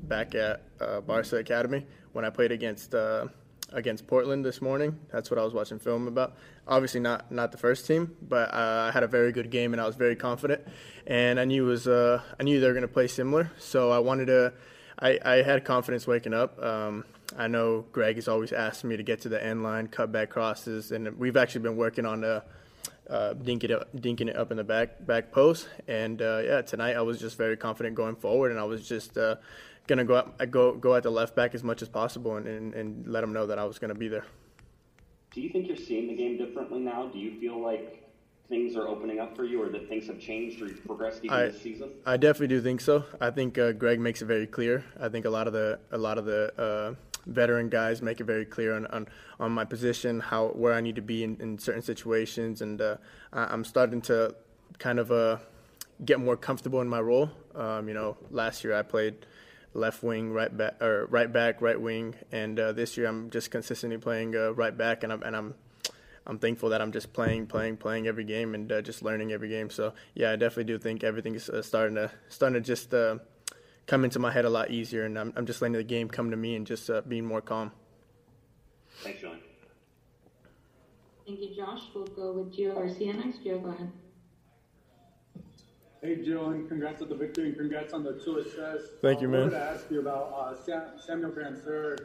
back 0.00 0.34
at 0.34 0.62
uh, 0.80 1.00
Barca 1.00 1.36
Academy 1.36 1.86
when 2.12 2.24
I 2.24 2.30
played 2.30 2.52
against 2.52 2.94
uh, 2.94 3.26
against 3.72 4.06
Portland 4.06 4.44
this 4.44 4.60
morning. 4.60 4.98
That's 5.10 5.30
what 5.30 5.38
I 5.38 5.44
was 5.44 5.54
watching 5.54 5.78
film 5.78 6.06
about. 6.06 6.36
Obviously 6.68 7.00
not 7.00 7.32
not 7.32 7.52
the 7.52 7.58
first 7.58 7.86
team, 7.86 8.16
but 8.22 8.52
uh, 8.52 8.88
I 8.88 8.92
had 8.92 9.02
a 9.02 9.08
very 9.08 9.32
good 9.32 9.50
game 9.50 9.72
and 9.72 9.80
I 9.80 9.86
was 9.86 9.96
very 9.96 10.16
confident. 10.16 10.62
And 11.06 11.40
I 11.40 11.44
knew 11.44 11.66
it 11.66 11.68
was 11.68 11.88
uh, 11.88 12.22
I 12.38 12.42
knew 12.42 12.60
they 12.60 12.66
were 12.66 12.74
going 12.74 12.82
to 12.82 12.88
play 12.88 13.08
similar, 13.08 13.50
so 13.58 13.90
I 13.90 13.98
wanted 13.98 14.26
to. 14.26 14.52
I, 14.98 15.18
I 15.24 15.42
had 15.42 15.64
confidence 15.64 16.06
waking 16.06 16.34
up. 16.34 16.62
Um, 16.62 17.04
I 17.36 17.48
know 17.48 17.86
Greg 17.92 18.16
has 18.16 18.28
always 18.28 18.52
asked 18.52 18.84
me 18.84 18.96
to 18.96 19.02
get 19.02 19.20
to 19.22 19.28
the 19.28 19.42
end 19.42 19.62
line, 19.62 19.88
cut 19.88 20.12
back 20.12 20.30
crosses, 20.30 20.92
and 20.92 21.18
we've 21.18 21.36
actually 21.36 21.62
been 21.62 21.76
working 21.76 22.04
on 22.04 22.20
the 22.20 22.42
uh, 23.08 23.34
dinking 23.34 23.64
it 23.64 23.70
up, 23.70 23.92
dinking 23.94 24.28
it 24.28 24.36
up 24.36 24.50
in 24.50 24.56
the 24.56 24.64
back 24.64 25.04
back 25.06 25.32
post. 25.32 25.68
And 25.88 26.20
uh, 26.20 26.42
yeah, 26.44 26.62
tonight 26.62 26.96
I 26.96 27.02
was 27.02 27.18
just 27.18 27.36
very 27.36 27.56
confident 27.56 27.94
going 27.94 28.16
forward, 28.16 28.50
and 28.50 28.60
I 28.60 28.64
was 28.64 28.86
just 28.86 29.16
uh, 29.16 29.36
gonna 29.86 30.04
go 30.04 30.30
at, 30.38 30.50
go 30.50 30.74
go 30.74 30.94
at 30.94 31.02
the 31.02 31.10
left 31.10 31.34
back 31.34 31.54
as 31.54 31.64
much 31.64 31.82
as 31.82 31.88
possible, 31.88 32.36
and, 32.36 32.46
and, 32.46 32.74
and 32.74 33.06
let 33.06 33.22
them 33.22 33.32
know 33.32 33.46
that 33.46 33.58
I 33.58 33.64
was 33.64 33.78
gonna 33.78 33.94
be 33.94 34.08
there. 34.08 34.24
Do 35.32 35.40
you 35.40 35.48
think 35.48 35.66
you're 35.66 35.76
seeing 35.76 36.08
the 36.08 36.14
game 36.14 36.36
differently 36.36 36.80
now? 36.80 37.06
Do 37.06 37.18
you 37.18 37.40
feel 37.40 37.60
like 37.60 38.01
things 38.52 38.76
are 38.76 38.86
opening 38.86 39.18
up 39.18 39.34
for 39.34 39.44
you, 39.44 39.62
or 39.62 39.70
that 39.70 39.88
things 39.88 40.06
have 40.06 40.20
changed 40.20 40.60
or 40.60 40.68
progressed 40.86 41.24
even 41.24 41.36
I- 41.36 41.46
this 41.46 41.62
season? 41.62 41.88
I 42.04 42.18
definitely 42.18 42.54
do 42.54 42.60
think 42.60 42.82
so. 42.82 43.04
I 43.18 43.30
think 43.30 43.56
uh, 43.56 43.72
Greg 43.72 43.98
makes 43.98 44.20
it 44.20 44.26
very 44.26 44.46
clear. 44.46 44.84
I 45.00 45.08
think 45.08 45.24
a 45.24 45.30
lot 45.30 45.46
of 45.46 45.54
the 45.54 45.80
a 45.90 45.98
lot 45.98 46.18
of 46.18 46.26
the 46.26 46.52
uh, 46.60 46.94
veteran 47.26 47.70
guys 47.70 48.02
make 48.02 48.20
it 48.20 48.24
very 48.24 48.44
clear 48.44 48.74
on, 48.74 48.86
on, 48.88 49.08
on 49.40 49.52
my 49.52 49.64
position, 49.64 50.20
how 50.20 50.48
where 50.48 50.74
I 50.74 50.82
need 50.82 50.96
to 50.96 51.02
be 51.02 51.24
in, 51.24 51.40
in 51.40 51.58
certain 51.58 51.82
situations, 51.82 52.60
and 52.60 52.80
uh, 52.80 52.96
I, 53.32 53.44
I'm 53.44 53.64
starting 53.64 54.02
to 54.02 54.34
kind 54.78 54.98
of 54.98 55.10
uh, 55.10 55.38
get 56.04 56.20
more 56.20 56.36
comfortable 56.36 56.82
in 56.82 56.88
my 56.88 57.00
role. 57.00 57.30
Um, 57.54 57.88
you 57.88 57.94
know, 57.94 58.18
last 58.30 58.64
year 58.64 58.74
I 58.74 58.82
played 58.82 59.14
left 59.72 60.02
wing, 60.02 60.30
right 60.30 60.54
back, 60.54 60.82
or 60.82 61.06
right 61.06 61.32
back, 61.32 61.62
right 61.62 61.80
wing, 61.80 62.16
and 62.30 62.60
uh, 62.60 62.72
this 62.72 62.98
year 62.98 63.06
I'm 63.06 63.30
just 63.30 63.50
consistently 63.50 63.96
playing 63.96 64.36
uh, 64.36 64.52
right 64.52 64.76
back, 64.76 65.04
and 65.04 65.10
I'm 65.10 65.22
and 65.22 65.34
I'm 65.34 65.54
I'm 66.26 66.38
thankful 66.38 66.68
that 66.70 66.80
I'm 66.80 66.92
just 66.92 67.12
playing, 67.12 67.46
playing, 67.46 67.76
playing 67.78 68.06
every 68.06 68.24
game, 68.24 68.54
and 68.54 68.70
uh, 68.70 68.82
just 68.82 69.02
learning 69.02 69.32
every 69.32 69.48
game. 69.48 69.70
So 69.70 69.92
yeah, 70.14 70.32
I 70.32 70.36
definitely 70.36 70.72
do 70.72 70.78
think 70.78 71.02
everything 71.02 71.34
is 71.34 71.48
uh, 71.48 71.62
starting 71.62 71.96
to 71.96 72.10
starting 72.28 72.54
to 72.54 72.66
just 72.66 72.94
uh, 72.94 73.18
come 73.86 74.04
into 74.04 74.18
my 74.18 74.30
head 74.30 74.44
a 74.44 74.50
lot 74.50 74.70
easier, 74.70 75.04
and 75.04 75.18
I'm 75.18 75.32
I'm 75.36 75.46
just 75.46 75.60
letting 75.60 75.74
the 75.74 75.84
game 75.84 76.08
come 76.08 76.30
to 76.30 76.36
me 76.36 76.54
and 76.54 76.66
just 76.66 76.88
uh, 76.88 77.00
being 77.02 77.24
more 77.24 77.40
calm. 77.40 77.72
Thanks, 79.02 79.20
John. 79.20 79.38
Thank 81.26 81.40
you, 81.40 81.54
Josh. 81.54 81.80
We'll 81.94 82.06
go 82.06 82.32
with 82.32 82.54
Gio 82.54 82.74
Garcia 82.74 83.14
next. 83.14 83.44
Gio, 83.44 83.62
go 83.62 83.70
ahead. 83.70 83.90
Hey, 86.02 86.16
Dylan, 86.16 86.68
congrats 86.68 87.00
on 87.00 87.08
the 87.08 87.14
victory 87.14 87.50
and 87.50 87.56
congrats 87.56 87.92
on 87.92 88.02
the 88.02 88.20
two 88.24 88.38
assists. 88.38 88.90
Thank 89.00 89.20
you, 89.20 89.28
man. 89.28 89.40
I 89.40 89.44
wanted 89.44 89.56
to 89.56 89.62
ask 89.62 89.90
you 89.90 90.00
about 90.00 90.32
uh, 90.36 90.64
Sam, 90.64 90.82
Samuel 90.98 91.30
Grandsir. 91.30 91.96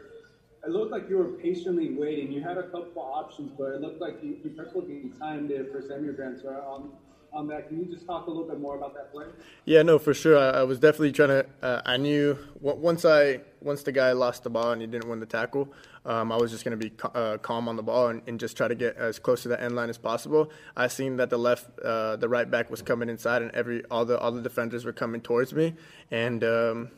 It 0.67 0.71
looked 0.71 0.91
like 0.91 1.09
you 1.09 1.17
were 1.17 1.29
patiently 1.29 1.93
waiting. 1.93 2.29
You 2.29 2.41
had 2.41 2.57
a 2.57 2.63
couple 2.63 3.01
options, 3.01 3.53
but 3.57 3.71
it 3.75 3.79
looked 3.79 4.01
like 4.01 4.21
you, 4.21 4.37
you 4.43 4.49
perfectly 4.49 5.09
timed 5.17 5.49
it 5.49 5.71
for 5.71 5.81
Samuel 5.81 6.13
Grandsir. 6.13 6.61
On, 6.67 6.91
on 7.31 7.47
that, 7.47 7.69
can 7.69 7.79
you 7.79 7.85
just 7.85 8.05
talk 8.05 8.27
a 8.27 8.29
little 8.29 8.43
bit 8.43 8.59
more 8.59 8.75
about 8.75 8.93
that 8.95 9.13
play? 9.13 9.27
Yeah, 9.63 9.81
no, 9.83 9.97
for 9.97 10.13
sure. 10.13 10.37
I, 10.37 10.59
I 10.59 10.63
was 10.63 10.77
definitely 10.77 11.13
trying 11.13 11.29
to. 11.29 11.45
Uh, 11.61 11.81
I 11.85 11.95
knew 11.95 12.37
once 12.59 13.05
I 13.05 13.39
once 13.61 13.83
the 13.83 13.93
guy 13.93 14.11
lost 14.11 14.43
the 14.43 14.49
ball 14.49 14.73
and 14.73 14.81
he 14.81 14.87
didn't 14.87 15.09
win 15.09 15.21
the 15.21 15.25
tackle, 15.25 15.69
um, 16.05 16.33
I 16.33 16.35
was 16.35 16.51
just 16.51 16.65
going 16.65 16.77
to 16.77 16.83
be 16.83 16.89
ca- 16.89 17.11
uh, 17.15 17.37
calm 17.37 17.69
on 17.69 17.77
the 17.77 17.83
ball 17.83 18.09
and, 18.09 18.21
and 18.27 18.37
just 18.37 18.57
try 18.57 18.67
to 18.67 18.75
get 18.75 18.97
as 18.97 19.19
close 19.19 19.43
to 19.43 19.47
the 19.47 19.61
end 19.61 19.73
line 19.73 19.89
as 19.89 19.97
possible. 19.97 20.51
I 20.75 20.89
seen 20.89 21.15
that 21.15 21.29
the 21.29 21.39
left, 21.39 21.79
uh, 21.79 22.17
the 22.17 22.27
right 22.27 22.51
back 22.51 22.69
was 22.69 22.81
coming 22.81 23.07
inside, 23.07 23.41
and 23.41 23.51
every 23.51 23.85
all 23.85 24.03
the 24.03 24.19
all 24.19 24.33
the 24.33 24.41
defenders 24.41 24.83
were 24.83 24.91
coming 24.91 25.21
towards 25.21 25.53
me, 25.53 25.75
and. 26.11 26.43
Um, 26.43 26.91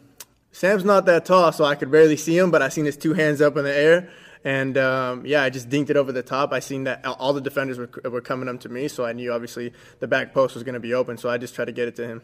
Sam's 0.51 0.83
not 0.83 1.05
that 1.05 1.25
tall, 1.25 1.51
so 1.51 1.63
I 1.63 1.75
could 1.75 1.91
barely 1.91 2.17
see 2.17 2.37
him, 2.37 2.51
but 2.51 2.61
I 2.61 2.69
seen 2.69 2.85
his 2.85 2.97
two 2.97 3.13
hands 3.13 3.41
up 3.41 3.55
in 3.55 3.63
the 3.63 3.75
air, 3.75 4.09
and 4.43 4.77
um, 4.77 5.25
yeah, 5.25 5.43
I 5.43 5.49
just 5.49 5.69
dinked 5.69 5.89
it 5.89 5.97
over 5.97 6.11
the 6.11 6.23
top. 6.23 6.51
I 6.53 6.59
seen 6.59 6.85
that 6.85 7.05
all 7.05 7.33
the 7.33 7.41
defenders 7.41 7.77
were, 7.77 7.89
were 8.09 8.21
coming 8.21 8.49
up 8.49 8.59
to 8.61 8.69
me, 8.69 8.87
so 8.87 9.05
I 9.05 9.13
knew 9.13 9.31
obviously 9.31 9.73
the 9.99 10.07
back 10.07 10.33
post 10.33 10.55
was 10.55 10.63
going 10.63 10.73
to 10.73 10.79
be 10.79 10.93
open, 10.93 11.17
so 11.17 11.29
I 11.29 11.37
just 11.37 11.53
tried 11.55 11.65
to 11.65 11.71
get 11.71 11.87
it 11.87 11.95
to 11.97 12.07
him. 12.07 12.21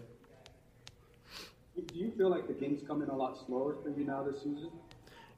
Do 1.76 2.00
you 2.00 2.12
feel 2.18 2.30
like 2.30 2.48
the 2.48 2.54
game's 2.54 2.82
coming 2.88 3.10
a 3.10 3.16
lot 3.16 3.38
slower 3.46 3.76
for 3.84 3.90
you 3.90 4.06
now 4.06 4.24
this 4.24 4.38
season? 4.44 4.70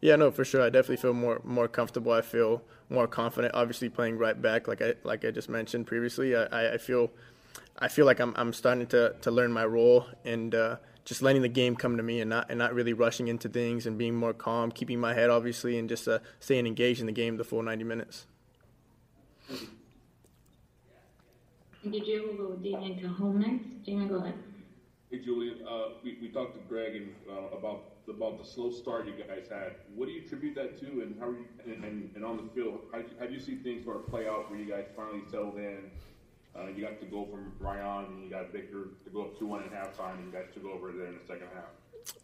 Yeah, 0.02 0.16
no, 0.16 0.30
for 0.32 0.46
sure. 0.46 0.62
I 0.62 0.70
definitely 0.70 0.98
feel 0.98 1.14
more 1.14 1.42
more 1.44 1.68
comfortable. 1.68 2.12
I 2.12 2.22
feel 2.22 2.62
more 2.90 3.08
confident. 3.08 3.54
Obviously, 3.56 3.90
playing 3.90 4.18
right 4.18 4.40
back, 4.40 4.68
like 4.68 4.82
I 4.82 4.94
like 5.04 5.26
I 5.26 5.32
just 5.32 5.50
mentioned 5.50 5.88
previously, 5.88 6.36
I, 6.36 6.74
I- 6.76 6.78
feel 6.78 7.12
I 7.80 7.88
feel 7.88 8.06
like 8.06 8.20
I'm 8.20 8.34
I'm 8.36 8.54
starting 8.54 8.88
to, 8.88 9.16
to 9.22 9.32
learn 9.32 9.52
my 9.52 9.66
role 9.66 10.06
and 10.26 10.54
uh, 10.54 10.76
just 11.08 11.22
letting 11.22 11.42
the 11.42 11.48
game 11.48 11.74
come 11.74 11.96
to 11.96 12.04
me 12.04 12.20
and 12.20 12.30
not 12.30 12.50
and 12.50 12.60
not 12.60 12.74
really 12.74 12.92
rushing 12.92 13.30
into 13.30 13.48
things 13.48 13.86
and 13.88 13.98
being 13.98 14.14
more 14.14 14.34
calm, 14.34 14.70
keeping 14.70 15.00
my 15.00 15.14
head 15.14 15.30
obviously, 15.30 15.80
and 15.80 15.88
just 15.88 16.06
uh, 16.06 16.20
staying 16.42 16.68
engaged 16.68 17.00
in 17.00 17.06
the 17.06 17.14
game 17.14 17.38
the 17.38 17.46
full 17.46 17.64
90 17.64 17.86
minutes. 17.86 18.26
Thank 21.82 21.96
you, 21.96 22.02
Gio. 22.02 22.28
We'll 22.28 22.48
go 22.48 22.50
with 22.52 22.64
Damian 22.64 23.00
Cajon 23.00 23.40
next. 23.40 23.86
Damian, 23.86 24.10
go 24.10 24.16
ahead. 24.16 24.34
Hey, 25.10 25.20
Julian, 25.20 25.60
uh, 25.66 25.92
we, 26.04 26.18
we 26.22 26.28
talked 26.28 26.56
to 26.56 26.60
Greg 26.68 26.98
and, 26.98 27.16
uh, 27.32 27.56
about, 27.58 27.84
about 28.10 28.38
the 28.38 28.44
slow 28.44 28.70
start 28.70 29.06
you 29.06 29.14
guys 29.14 29.46
had. 29.50 29.76
What 29.96 30.08
do 30.08 30.12
you 30.12 30.24
attribute 30.26 30.56
that 30.56 30.78
to, 30.82 30.86
and 30.86 31.16
how 31.18 31.28
are 31.28 31.32
you, 31.32 31.46
and, 31.64 31.82
and, 31.86 32.10
and 32.14 32.26
on 32.26 32.36
the 32.36 32.44
field, 32.54 32.82
how, 32.92 33.00
how 33.18 33.28
do 33.28 33.34
you 33.34 33.40
see 33.40 33.56
things 33.56 33.86
sort 33.86 33.96
of 33.96 34.08
play 34.08 34.28
out 34.28 34.52
where 34.52 34.60
you 34.60 34.70
guys 34.70 34.84
finally 34.98 35.22
settled 35.32 35.56
in? 35.56 35.90
Uh, 36.58 36.68
you 36.76 36.84
got 36.84 37.00
to 37.00 37.06
go 37.06 37.26
from 37.26 37.54
Ryan 37.60 38.06
and 38.06 38.24
you 38.24 38.30
got 38.30 38.52
Victor 38.52 38.88
to 39.04 39.10
go 39.12 39.24
up 39.24 39.40
2 39.40 39.46
1 39.46 39.64
at 39.64 39.72
halftime, 39.72 40.16
and 40.16 40.26
you 40.26 40.32
guys 40.32 40.48
took 40.54 40.66
over 40.66 40.92
there 40.92 41.08
in 41.08 41.14
the 41.14 41.26
second 41.28 41.48
half. 41.54 41.66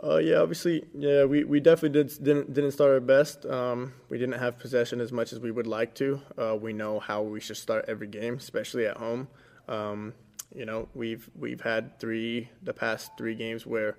Uh, 0.02 0.18
yeah, 0.18 0.38
obviously, 0.38 0.86
yeah, 0.94 1.26
we, 1.26 1.44
we 1.44 1.60
definitely 1.60 2.04
did 2.04 2.24
didn't 2.24 2.54
didn't 2.54 2.72
start 2.72 2.92
our 2.92 3.00
best. 3.00 3.46
Um, 3.46 3.94
we 4.10 4.18
didn't 4.18 4.40
have 4.40 4.58
possession 4.58 5.02
as 5.02 5.12
much 5.12 5.34
as 5.34 5.40
we 5.40 5.52
would 5.52 5.68
like 5.68 5.94
to. 5.96 6.22
Uh, 6.38 6.56
we 6.56 6.74
know 6.74 7.00
how 7.00 7.22
we 7.22 7.40
should 7.40 7.58
start 7.58 7.86
every 7.88 8.08
game, 8.08 8.36
especially 8.36 8.86
at 8.86 8.98
home. 8.98 9.28
Um, 9.68 10.14
you 10.56 10.66
know, 10.66 10.88
we've 10.94 11.30
we've 11.36 11.62
had 11.62 12.00
three 12.00 12.50
the 12.62 12.74
past 12.74 13.12
three 13.18 13.36
games 13.36 13.66
where 13.66 13.98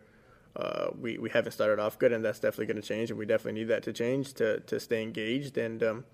uh, 0.56 0.88
we 0.98 1.18
we 1.18 1.30
haven't 1.30 1.52
started 1.52 1.78
off 1.78 1.98
good, 1.98 2.12
and 2.12 2.24
that's 2.24 2.38
definitely 2.38 2.66
going 2.66 2.80
to 2.80 2.88
change. 2.88 3.10
And 3.10 3.18
we 3.18 3.26
definitely 3.26 3.60
need 3.60 3.68
that 3.68 3.82
to 3.84 3.92
change 3.92 4.34
to 4.34 4.60
to 4.60 4.80
stay 4.80 5.02
engaged. 5.02 5.58
And 5.58 5.82
um, 5.82 6.04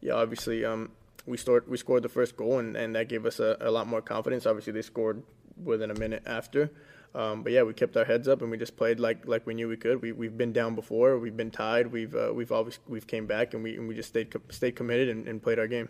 yeah, 0.00 0.14
obviously, 0.14 0.64
um, 0.64 0.90
we 1.26 1.36
scored 1.36 1.68
we 1.68 1.76
scored 1.76 2.02
the 2.02 2.08
first 2.08 2.36
goal, 2.36 2.58
and, 2.58 2.76
and 2.76 2.94
that 2.94 3.08
gave 3.08 3.26
us 3.26 3.40
a, 3.40 3.56
a 3.60 3.70
lot 3.70 3.86
more 3.86 4.02
confidence. 4.02 4.46
Obviously, 4.46 4.72
they 4.72 4.82
scored 4.82 5.22
within 5.62 5.90
a 5.90 5.98
minute 5.98 6.22
after. 6.26 6.70
Um, 7.14 7.42
but 7.42 7.52
yeah, 7.52 7.62
we 7.62 7.72
kept 7.72 7.96
our 7.96 8.04
heads 8.04 8.28
up 8.28 8.40
and 8.40 8.50
we 8.50 8.56
just 8.56 8.76
played 8.76 9.00
like 9.00 9.26
like 9.26 9.44
we 9.46 9.54
knew 9.54 9.68
we 9.68 9.76
could. 9.76 10.00
We 10.00 10.12
we've 10.12 10.36
been 10.36 10.52
down 10.52 10.74
before, 10.74 11.18
we've 11.18 11.36
been 11.36 11.50
tied, 11.50 11.88
we've 11.88 12.14
uh, 12.14 12.32
we've 12.32 12.52
always 12.52 12.78
we've 12.86 13.06
came 13.06 13.26
back 13.26 13.52
and 13.52 13.62
we 13.64 13.76
and 13.76 13.88
we 13.88 13.94
just 13.96 14.10
stayed 14.10 14.32
stayed 14.50 14.76
committed 14.76 15.08
and, 15.08 15.26
and 15.26 15.42
played 15.42 15.58
our 15.58 15.66
game. 15.66 15.88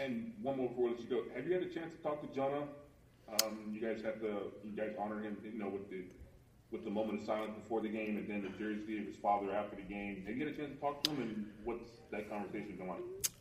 And 0.00 0.32
one 0.42 0.56
more 0.56 0.68
before 0.68 0.84
we 0.84 0.90
let 0.92 1.00
you 1.00 1.06
go. 1.06 1.22
Have 1.34 1.46
you 1.46 1.52
had 1.52 1.62
a 1.62 1.68
chance 1.68 1.94
to 1.94 2.02
talk 2.02 2.22
to 2.22 2.34
Jonah? 2.34 2.64
Um, 3.28 3.58
you 3.72 3.80
guys 3.80 4.02
have 4.04 4.20
the 4.20 4.52
you 4.64 4.74
guys 4.74 4.92
honor 4.98 5.20
him, 5.20 5.36
you 5.44 5.58
know, 5.58 5.68
with 5.68 5.90
the 5.90 6.04
with 6.70 6.84
the 6.84 6.90
moment 6.90 7.20
of 7.20 7.26
silence 7.26 7.52
before 7.60 7.82
the 7.82 7.88
game, 7.88 8.16
and 8.16 8.28
then 8.28 8.42
the 8.42 8.48
jersey 8.58 8.98
of 8.98 9.06
his 9.06 9.16
father 9.16 9.52
after 9.52 9.76
the 9.76 9.82
game. 9.82 10.22
Did 10.26 10.36
you 10.36 10.44
get 10.44 10.54
a 10.54 10.56
chance 10.56 10.72
to 10.72 10.80
talk 10.80 11.02
to 11.04 11.10
him, 11.10 11.22
and 11.22 11.46
what's 11.64 11.90
that 12.10 12.30
conversation 12.30 12.76
been 12.76 12.88
like? 12.88 13.00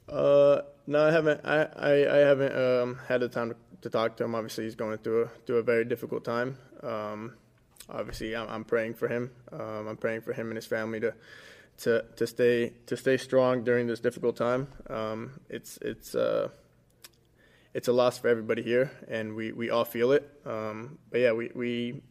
Uh, 0.09 0.61
no, 0.87 1.07
I 1.07 1.11
haven't. 1.11 1.41
I, 1.43 1.63
I, 1.63 2.15
I 2.15 2.17
haven't 2.17 2.55
um, 2.55 2.99
had 3.07 3.21
the 3.21 3.29
time 3.29 3.55
to, 3.81 3.89
talk 3.89 4.17
to 4.17 4.23
him. 4.23 4.35
Obviously, 4.35 4.63
he's 4.63 4.75
going 4.75 4.97
through 4.99 5.23
a 5.23 5.27
through 5.45 5.57
a 5.57 5.63
very 5.63 5.85
difficult 5.85 6.25
time. 6.25 6.57
Um, 6.81 7.35
obviously, 7.89 8.35
I'm, 8.35 8.47
I'm 8.49 8.63
praying 8.63 8.95
for 8.95 9.07
him. 9.07 9.31
Um, 9.51 9.87
I'm 9.87 9.97
praying 9.97 10.21
for 10.21 10.33
him 10.33 10.47
and 10.47 10.55
his 10.55 10.65
family 10.65 10.99
to 10.99 11.13
to 11.79 12.05
to 12.15 12.27
stay 12.27 12.73
to 12.87 12.97
stay 12.97 13.17
strong 13.17 13.63
during 13.63 13.87
this 13.87 13.99
difficult 13.99 14.35
time. 14.35 14.67
Um, 14.89 15.39
it's 15.49 15.77
it's 15.81 16.15
uh, 16.15 16.49
it's 17.75 17.89
a 17.89 17.93
loss 17.93 18.17
for 18.17 18.29
everybody 18.29 18.63
here, 18.63 18.89
and 19.09 19.35
we, 19.35 19.51
we 19.51 19.69
all 19.69 19.83
feel 19.83 20.13
it. 20.13 20.31
Um, 20.45 20.97
but 21.11 21.19
yeah, 21.19 21.33
we, 21.33 21.51
we 21.53 22.01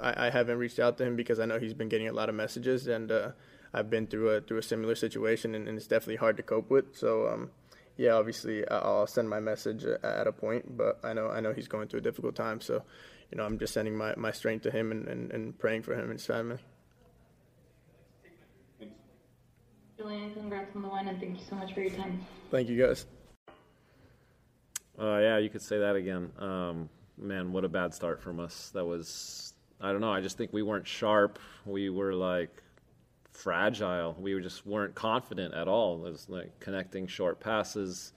I, 0.00 0.28
I 0.28 0.30
haven't 0.30 0.58
reached 0.58 0.78
out 0.78 0.96
to 0.98 1.04
him 1.04 1.16
because 1.16 1.40
I 1.40 1.44
know 1.44 1.58
he's 1.58 1.74
been 1.74 1.88
getting 1.88 2.06
a 2.06 2.12
lot 2.12 2.28
of 2.28 2.36
messages, 2.36 2.86
and 2.86 3.10
uh, 3.10 3.32
I've 3.74 3.88
been 3.90 4.06
through 4.06 4.30
a 4.30 4.40
through 4.40 4.58
a 4.58 4.62
similar 4.62 4.94
situation, 4.94 5.54
and, 5.54 5.66
and 5.68 5.76
it's 5.76 5.86
definitely 5.86 6.16
hard 6.16 6.36
to 6.36 6.42
cope 6.42 6.70
with. 6.70 6.96
So 6.96 7.28
um, 7.28 7.50
yeah, 7.96 8.12
obviously 8.12 8.66
I- 8.68 8.78
I'll 8.78 9.06
send 9.06 9.28
my 9.28 9.40
message 9.40 9.84
at 9.84 10.26
a 10.26 10.32
point, 10.32 10.76
but 10.76 11.00
I 11.02 11.12
know 11.12 11.28
I 11.28 11.40
know 11.40 11.52
he's 11.52 11.68
going 11.68 11.88
through 11.88 12.00
a 12.00 12.02
difficult 12.02 12.34
time. 12.34 12.60
So 12.60 12.82
you 13.30 13.38
know 13.38 13.44
I'm 13.44 13.58
just 13.58 13.72
sending 13.74 13.96
my, 13.96 14.14
my 14.16 14.30
strength 14.32 14.62
to 14.64 14.70
him 14.70 14.92
and, 14.92 15.08
and, 15.08 15.30
and 15.32 15.58
praying 15.58 15.82
for 15.82 15.94
him 15.94 16.04
and 16.04 16.12
his 16.12 16.26
family. 16.26 16.58
Julian, 19.96 20.34
congrats 20.34 20.74
on 20.74 20.82
the 20.82 20.88
win, 20.88 21.06
and 21.06 21.20
thank 21.20 21.38
you 21.38 21.44
so 21.48 21.54
much 21.54 21.72
for 21.74 21.80
your 21.80 21.90
time. 21.96 22.26
Thank 22.50 22.68
you 22.68 22.76
guys. 22.86 23.06
Uh, 24.98 25.18
yeah, 25.18 25.38
you 25.38 25.48
could 25.48 25.62
say 25.62 25.78
that 25.78 25.96
again. 25.96 26.30
Um, 26.38 26.88
man, 27.16 27.52
what 27.52 27.64
a 27.64 27.68
bad 27.68 27.94
start 27.94 28.20
from 28.20 28.40
us. 28.40 28.70
That 28.74 28.84
was, 28.84 29.54
I 29.80 29.92
don't 29.92 30.00
know. 30.00 30.12
I 30.12 30.20
just 30.20 30.36
think 30.36 30.52
we 30.52 30.62
weren't 30.62 30.86
sharp. 30.86 31.38
We 31.64 31.88
were 31.88 32.14
like 32.14 32.62
fragile. 33.32 34.16
We 34.18 34.38
just 34.40 34.66
weren't 34.66 34.94
confident 34.94 35.54
at 35.54 35.68
all. 35.68 36.06
It 36.06 36.10
was 36.10 36.28
like 36.28 36.60
connecting 36.60 37.06
short 37.06 37.40
passes, 37.40 38.12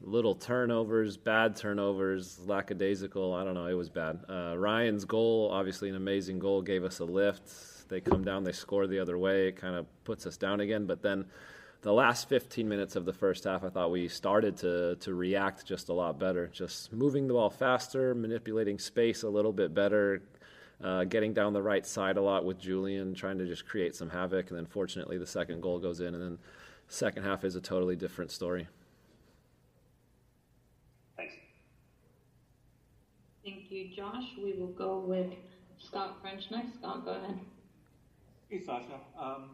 little 0.00 0.34
turnovers, 0.34 1.16
bad 1.16 1.56
turnovers, 1.56 2.38
lackadaisical. 2.46 3.32
I 3.34 3.44
don't 3.44 3.54
know. 3.54 3.66
It 3.66 3.74
was 3.74 3.88
bad. 3.88 4.20
Uh, 4.28 4.54
Ryan's 4.56 5.04
goal, 5.04 5.50
obviously 5.52 5.88
an 5.88 5.96
amazing 5.96 6.38
goal, 6.38 6.62
gave 6.62 6.84
us 6.84 6.98
a 6.98 7.04
lift. 7.04 7.88
They 7.88 8.00
come 8.00 8.24
down, 8.24 8.44
they 8.44 8.52
score 8.52 8.86
the 8.86 8.98
other 8.98 9.18
way. 9.18 9.48
It 9.48 9.56
kind 9.56 9.76
of 9.76 9.86
puts 10.04 10.26
us 10.26 10.36
down 10.36 10.60
again. 10.60 10.86
But 10.86 11.02
then 11.02 11.26
the 11.82 11.92
last 11.92 12.28
15 12.30 12.66
minutes 12.66 12.96
of 12.96 13.04
the 13.04 13.12
first 13.12 13.44
half, 13.44 13.62
I 13.62 13.68
thought 13.68 13.90
we 13.90 14.08
started 14.08 14.56
to 14.58 14.96
to 14.96 15.14
react 15.14 15.66
just 15.66 15.90
a 15.90 15.92
lot 15.92 16.18
better, 16.18 16.48
just 16.48 16.92
moving 16.92 17.28
the 17.28 17.34
ball 17.34 17.50
faster, 17.50 18.14
manipulating 18.14 18.78
space 18.78 19.22
a 19.22 19.28
little 19.28 19.52
bit 19.52 19.74
better, 19.74 20.22
uh, 20.82 21.04
getting 21.04 21.32
down 21.32 21.52
the 21.52 21.62
right 21.62 21.86
side 21.86 22.16
a 22.16 22.22
lot 22.22 22.44
with 22.44 22.58
Julian, 22.58 23.14
trying 23.14 23.38
to 23.38 23.46
just 23.46 23.66
create 23.66 23.94
some 23.94 24.10
havoc. 24.10 24.50
And 24.50 24.58
then 24.58 24.66
fortunately, 24.66 25.18
the 25.18 25.26
second 25.26 25.60
goal 25.60 25.78
goes 25.78 26.00
in, 26.00 26.14
and 26.14 26.22
then 26.22 26.38
second 26.88 27.22
half 27.24 27.44
is 27.44 27.56
a 27.56 27.60
totally 27.60 27.96
different 27.96 28.30
story. 28.30 28.66
Thanks. 31.16 31.34
Thank 33.44 33.70
you, 33.70 33.88
Josh. 33.94 34.24
We 34.42 34.54
will 34.54 34.68
go 34.68 34.98
with 34.98 35.32
Scott 35.78 36.16
French 36.20 36.50
next. 36.50 36.74
Scott, 36.74 37.04
go 37.04 37.12
ahead. 37.12 37.38
Hey, 38.48 38.60
Sacha. 38.60 39.00
Um, 39.18 39.50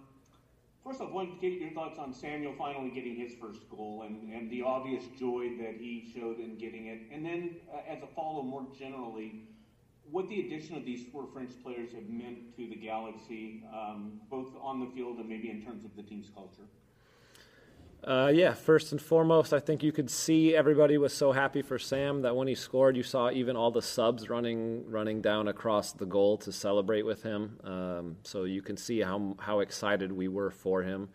First 0.84 1.02
off, 1.02 1.10
I 1.10 1.12
wanted 1.12 1.40
to 1.40 1.50
get 1.50 1.60
your 1.60 1.70
thoughts 1.72 1.98
on 1.98 2.12
Samuel 2.14 2.54
finally 2.56 2.90
getting 2.90 3.14
his 3.14 3.34
first 3.38 3.68
goal 3.70 4.04
and, 4.06 4.32
and 4.32 4.50
the 4.50 4.62
obvious 4.62 5.04
joy 5.18 5.50
that 5.60 5.74
he 5.78 6.10
showed 6.14 6.38
in 6.38 6.56
getting 6.56 6.86
it. 6.86 7.00
And 7.12 7.24
then, 7.24 7.56
uh, 7.72 7.80
as 7.86 8.02
a 8.02 8.06
follow 8.16 8.42
more 8.42 8.66
generally, 8.78 9.42
what 10.10 10.28
the 10.28 10.40
addition 10.40 10.76
of 10.76 10.84
these 10.84 11.06
four 11.12 11.26
French 11.32 11.50
players 11.62 11.92
have 11.92 12.08
meant 12.08 12.56
to 12.56 12.68
the 12.68 12.76
Galaxy, 12.76 13.62
um, 13.72 14.20
both 14.30 14.48
on 14.60 14.80
the 14.80 14.86
field 14.86 15.18
and 15.18 15.28
maybe 15.28 15.50
in 15.50 15.62
terms 15.62 15.84
of 15.84 15.94
the 15.96 16.02
team's 16.02 16.30
culture. 16.34 16.64
Uh, 18.02 18.30
yeah, 18.32 18.54
first 18.54 18.92
and 18.92 19.00
foremost, 19.00 19.52
I 19.52 19.60
think 19.60 19.82
you 19.82 19.92
could 19.92 20.10
see 20.10 20.56
everybody 20.56 20.96
was 20.96 21.12
so 21.12 21.32
happy 21.32 21.60
for 21.60 21.78
Sam 21.78 22.22
that 22.22 22.34
when 22.34 22.48
he 22.48 22.54
scored, 22.54 22.96
you 22.96 23.02
saw 23.02 23.30
even 23.30 23.56
all 23.56 23.70
the 23.70 23.82
subs 23.82 24.30
running 24.30 24.90
running 24.90 25.20
down 25.20 25.48
across 25.48 25.92
the 25.92 26.06
goal 26.06 26.38
to 26.38 26.50
celebrate 26.50 27.02
with 27.02 27.22
him. 27.22 27.60
Um, 27.62 28.16
so 28.22 28.44
you 28.44 28.62
can 28.62 28.78
see 28.78 29.00
how 29.00 29.36
how 29.38 29.60
excited 29.60 30.12
we 30.12 30.28
were 30.28 30.50
for 30.50 30.82
him. 30.82 31.10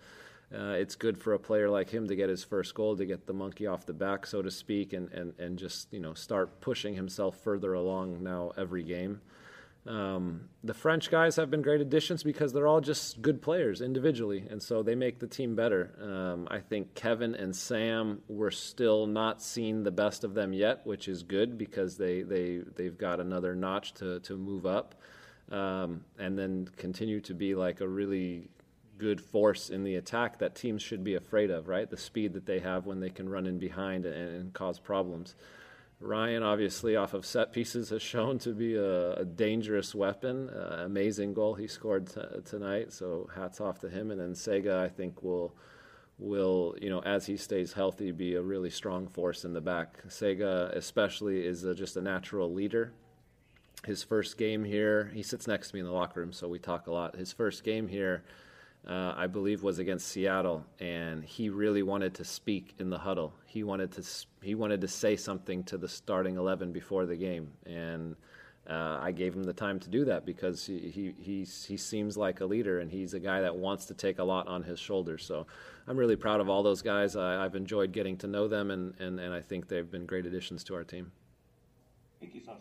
Uh, 0.54 0.74
it's 0.74 0.96
good 0.96 1.18
for 1.18 1.34
a 1.34 1.40
player 1.40 1.70
like 1.70 1.90
him 1.90 2.08
to 2.08 2.16
get 2.16 2.30
his 2.30 2.44
first 2.44 2.76
goal, 2.76 2.96
to 2.96 3.06
get 3.06 3.26
the 3.26 3.34
monkey 3.34 3.66
off 3.66 3.86
the 3.86 3.94
back, 3.94 4.26
so 4.26 4.42
to 4.42 4.52
speak, 4.52 4.94
and, 4.94 5.12
and, 5.12 5.34
and 5.40 5.58
just 5.58 5.92
you 5.92 6.00
know 6.00 6.14
start 6.14 6.62
pushing 6.62 6.94
himself 6.96 7.38
further 7.44 7.74
along 7.74 8.24
now 8.24 8.52
every 8.58 8.84
game. 8.84 9.22
Um, 9.88 10.50
the 10.64 10.74
French 10.74 11.12
guys 11.12 11.36
have 11.36 11.52
been 11.52 11.62
great 11.62 11.80
additions 11.80 12.24
because 12.24 12.52
they're 12.54 12.66
all 12.66 12.82
just 12.82 13.22
good 13.22 13.42
players 13.42 13.82
individually, 13.82 14.46
and 14.50 14.62
so 14.62 14.82
they 14.82 14.96
make 14.96 15.20
the 15.20 15.28
team 15.28 15.56
better. 15.56 15.92
Um, 16.02 16.48
I 16.50 16.60
think 16.60 16.96
Kevin 16.96 17.36
and 17.36 17.56
Sam 17.56 18.22
we're 18.28 18.52
still 18.52 19.06
not 19.06 19.44
seeing 19.44 19.84
the 19.84 19.92
best 19.92 20.24
of 20.24 20.34
them 20.34 20.54
yet, 20.54 20.86
which 20.86 21.08
is 21.08 21.22
good 21.22 21.58
because 21.58 21.98
they 21.98 22.24
they 22.24 22.62
they've 22.76 22.98
got 22.98 23.20
another 23.20 23.56
notch 23.56 23.94
to 23.96 24.20
to 24.22 24.38
move 24.38 24.66
up, 24.66 24.96
um, 25.52 26.04
and 26.18 26.38
then 26.38 26.68
continue 26.78 27.22
to 27.22 27.36
be 27.36 27.54
like 27.54 27.82
a 27.82 27.88
really 27.88 28.50
good 28.98 29.22
force 29.22 29.70
in 29.70 29.84
the 29.84 29.96
attack 29.96 30.40
that 30.40 30.56
teams 30.56 30.82
should 30.82 31.04
be 31.04 31.16
afraid 31.16 31.52
of. 31.52 31.68
Right, 31.68 31.90
the 31.90 31.98
speed 31.98 32.34
that 32.34 32.46
they 32.46 32.60
have 32.60 32.86
when 32.86 33.00
they 33.00 33.10
can 33.10 33.30
run 33.30 33.46
in 33.46 33.60
behind 33.60 34.06
and, 34.06 34.36
and 34.36 34.54
cause 34.54 34.80
problems. 34.80 35.36
Ryan, 36.00 36.44
obviously, 36.44 36.96
off 36.96 37.14
of 37.14 37.26
set 37.26 37.52
pieces, 37.52 37.90
has 37.90 38.02
shown 38.14 38.38
to 38.40 38.54
be 38.54 38.76
a, 38.76 39.14
a 39.14 39.26
dangerous 39.26 39.96
weapon. 39.96 40.50
Uh, 40.50 40.84
amazing 40.86 41.34
goal 41.34 41.56
he 41.56 41.68
scored 41.68 42.08
t- 42.08 42.22
tonight, 42.44 42.92
so 42.92 43.30
hats 43.36 43.62
off 43.62 43.80
to 43.80 43.90
him. 43.90 44.12
And 44.12 44.20
then 44.20 44.34
Sega, 44.34 44.80
I 44.80 44.90
think, 44.90 45.24
will 45.24 45.56
will 46.18 46.76
you 46.82 46.90
know 46.90 47.02
as 47.02 47.26
he 47.26 47.36
stays 47.36 47.74
healthy, 47.74 48.12
be 48.12 48.36
a 48.36 48.42
really 48.42 48.70
strong 48.70 49.08
force 49.08 49.46
in 49.46 49.54
the 49.54 49.62
back. 49.62 50.04
Sega, 50.08 50.74
especially, 50.76 51.46
is 51.46 51.64
a, 51.64 51.74
just 51.74 51.98
a 51.98 52.02
natural 52.02 52.54
leader. 52.54 52.94
His 53.86 54.02
first 54.04 54.38
game 54.38 54.64
here, 54.64 55.12
he 55.14 55.22
sits 55.22 55.48
next 55.48 55.70
to 55.70 55.76
me 55.76 55.82
in 55.82 55.86
the 55.86 55.92
locker 55.92 56.20
room, 56.20 56.34
so 56.34 56.48
we 56.48 56.58
talk 56.58 56.88
a 56.88 56.92
lot. 56.92 57.16
His 57.16 57.32
first 57.32 57.64
game 57.64 57.88
here 57.88 58.24
uh, 58.88 59.14
I 59.18 59.28
believe 59.28 59.64
was 59.64 59.80
against 59.80 60.08
Seattle, 60.10 60.64
and 60.80 61.24
he 61.24 61.50
really 61.50 61.82
wanted 61.82 62.14
to 62.16 62.24
speak 62.24 62.76
in 62.78 62.90
the 62.90 63.00
huddle. 63.00 63.34
He 63.46 63.64
wanted 63.64 63.92
to 63.94 64.04
he 64.44 64.54
wanted 64.54 64.82
to 64.82 64.88
say 64.88 65.16
something 65.16 65.64
to 65.64 65.78
the 65.78 65.88
starting 65.88 66.38
eleven 66.38 66.72
before 66.72 67.08
the 67.08 67.16
game, 67.16 67.52
and 67.66 68.16
uh, 68.70 69.00
I 69.02 69.12
gave 69.12 69.34
him 69.34 69.44
the 69.44 69.54
time 69.54 69.80
to 69.80 69.90
do 69.90 70.06
that 70.06 70.26
because 70.26 70.66
he 70.68 70.78
he 70.90 71.16
he 71.18 71.40
he 71.40 71.78
seems 71.78 72.16
like 72.16 72.42
a 72.42 72.46
leader, 72.46 72.80
and 72.80 72.92
he's 72.92 73.16
a 73.16 73.20
guy 73.20 73.42
that 73.42 73.56
wants 73.56 73.86
to 73.86 73.96
take 73.96 74.20
a 74.20 74.24
lot 74.24 74.48
on 74.48 74.62
his 74.62 74.80
shoulders. 74.80 75.26
So 75.26 75.48
I'm 75.88 75.98
really 75.98 76.16
proud 76.16 76.40
of 76.40 76.48
all 76.48 76.62
those 76.62 76.84
guys. 76.84 77.16
I, 77.16 77.42
have 77.42 77.56
enjoyed 77.56 77.92
getting 77.92 78.18
to 78.18 78.28
know 78.28 78.48
them, 78.48 78.70
and, 78.70 78.94
and 79.00 79.20
and 79.20 79.34
I 79.34 79.42
think 79.42 79.68
they've 79.68 79.90
been 79.90 80.06
great 80.06 80.28
additions 80.28 80.64
to 80.66 80.76
our 80.76 80.84
team. 80.84 81.12
Thank 82.20 82.36
you, 82.36 82.42
Sacha. 82.42 82.60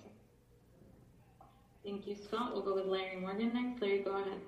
Thank 1.84 2.06
you, 2.06 2.16
Scott. 2.16 2.54
We'll 2.54 2.62
go 2.62 2.76
with 2.76 2.86
Larry 2.86 3.16
Morgan 3.16 3.52
next. 3.52 3.82
Larry, 3.82 3.98
go 3.98 4.16
ahead. 4.16 4.40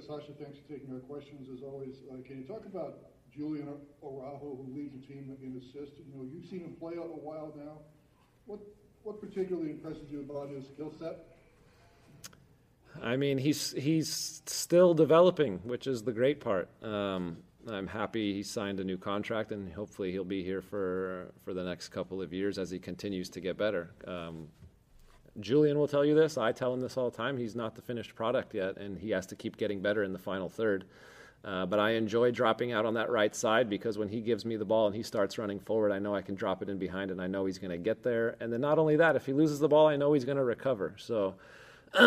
Sacha. 0.00 0.32
Thanks 0.38 0.58
for 0.58 0.72
taking 0.72 0.92
our 0.92 1.00
questions 1.00 1.48
as 1.52 1.62
always. 1.62 2.02
Uh, 2.10 2.16
can 2.26 2.38
you 2.38 2.44
talk 2.44 2.64
about 2.66 2.98
Julian 3.34 3.68
Araujo, 4.02 4.56
who 4.56 4.72
leads 4.74 4.92
the 4.92 5.06
team 5.06 5.36
in 5.42 5.56
assists? 5.58 5.98
You 5.98 6.14
know, 6.16 6.28
you've 6.30 6.46
seen 6.46 6.60
him 6.60 6.76
play 6.78 6.94
a 6.94 7.00
while 7.00 7.52
now. 7.56 7.78
What 8.46 8.60
what 9.02 9.20
particularly 9.20 9.70
impresses 9.70 10.10
you 10.10 10.20
about 10.20 10.48
his 10.48 10.66
skill 10.66 10.92
set? 10.98 11.26
I 13.02 13.16
mean, 13.16 13.38
he's 13.38 13.72
he's 13.72 14.42
still 14.46 14.94
developing, 14.94 15.60
which 15.64 15.86
is 15.86 16.02
the 16.02 16.12
great 16.12 16.40
part. 16.40 16.68
Um, 16.82 17.38
I'm 17.68 17.86
happy 17.86 18.34
he 18.34 18.42
signed 18.42 18.80
a 18.80 18.84
new 18.84 18.98
contract, 18.98 19.52
and 19.52 19.72
hopefully 19.72 20.12
he'll 20.12 20.24
be 20.24 20.44
here 20.44 20.62
for 20.62 21.32
for 21.44 21.54
the 21.54 21.64
next 21.64 21.88
couple 21.88 22.22
of 22.22 22.32
years 22.32 22.58
as 22.58 22.70
he 22.70 22.78
continues 22.78 23.28
to 23.30 23.40
get 23.40 23.56
better. 23.56 23.90
Um, 24.06 24.48
Julian 25.40 25.78
will 25.78 25.88
tell 25.88 26.04
you 26.04 26.14
this. 26.14 26.38
I 26.38 26.52
tell 26.52 26.72
him 26.72 26.80
this 26.80 26.96
all 26.96 27.10
the 27.10 27.16
time. 27.16 27.36
He's 27.36 27.56
not 27.56 27.74
the 27.74 27.82
finished 27.82 28.14
product 28.14 28.54
yet, 28.54 28.76
and 28.76 28.98
he 28.98 29.10
has 29.10 29.26
to 29.26 29.36
keep 29.36 29.56
getting 29.56 29.80
better 29.80 30.02
in 30.04 30.12
the 30.12 30.18
final 30.18 30.48
third. 30.48 30.84
Uh, 31.44 31.66
but 31.66 31.78
I 31.78 31.90
enjoy 31.90 32.30
dropping 32.30 32.72
out 32.72 32.86
on 32.86 32.94
that 32.94 33.10
right 33.10 33.34
side 33.34 33.68
because 33.68 33.98
when 33.98 34.08
he 34.08 34.22
gives 34.22 34.46
me 34.46 34.56
the 34.56 34.64
ball 34.64 34.86
and 34.86 34.96
he 34.96 35.02
starts 35.02 35.36
running 35.36 35.60
forward, 35.60 35.92
I 35.92 35.98
know 35.98 36.14
I 36.14 36.22
can 36.22 36.34
drop 36.34 36.62
it 36.62 36.70
in 36.70 36.78
behind 36.78 37.10
and 37.10 37.20
I 37.20 37.26
know 37.26 37.44
he's 37.44 37.58
going 37.58 37.70
to 37.70 37.76
get 37.76 38.02
there. 38.02 38.36
And 38.40 38.50
then 38.50 38.62
not 38.62 38.78
only 38.78 38.96
that, 38.96 39.14
if 39.14 39.26
he 39.26 39.34
loses 39.34 39.58
the 39.58 39.68
ball, 39.68 39.86
I 39.86 39.96
know 39.96 40.14
he's 40.14 40.24
going 40.24 40.38
to 40.38 40.44
recover. 40.44 40.94
So 40.96 41.34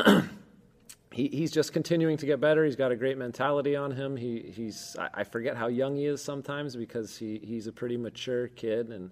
he, 1.12 1.28
he's 1.28 1.52
just 1.52 1.72
continuing 1.72 2.18
to 2.18 2.26
get 2.26 2.42
better. 2.42 2.66
He's 2.66 2.76
got 2.76 2.92
a 2.92 2.96
great 2.96 3.20
mentality 3.20 3.76
on 3.76 3.92
him. 3.92 4.18
He, 4.18 4.40
he's 4.56 4.96
I, 4.98 5.22
I 5.22 5.24
forget 5.24 5.56
how 5.56 5.68
young 5.68 5.98
he 5.98 6.06
is 6.06 6.20
sometimes 6.20 6.76
because 6.76 7.16
he, 7.16 7.40
he's 7.44 7.68
a 7.68 7.72
pretty 7.72 7.98
mature 7.98 8.48
kid 8.48 8.90
and 8.90 9.12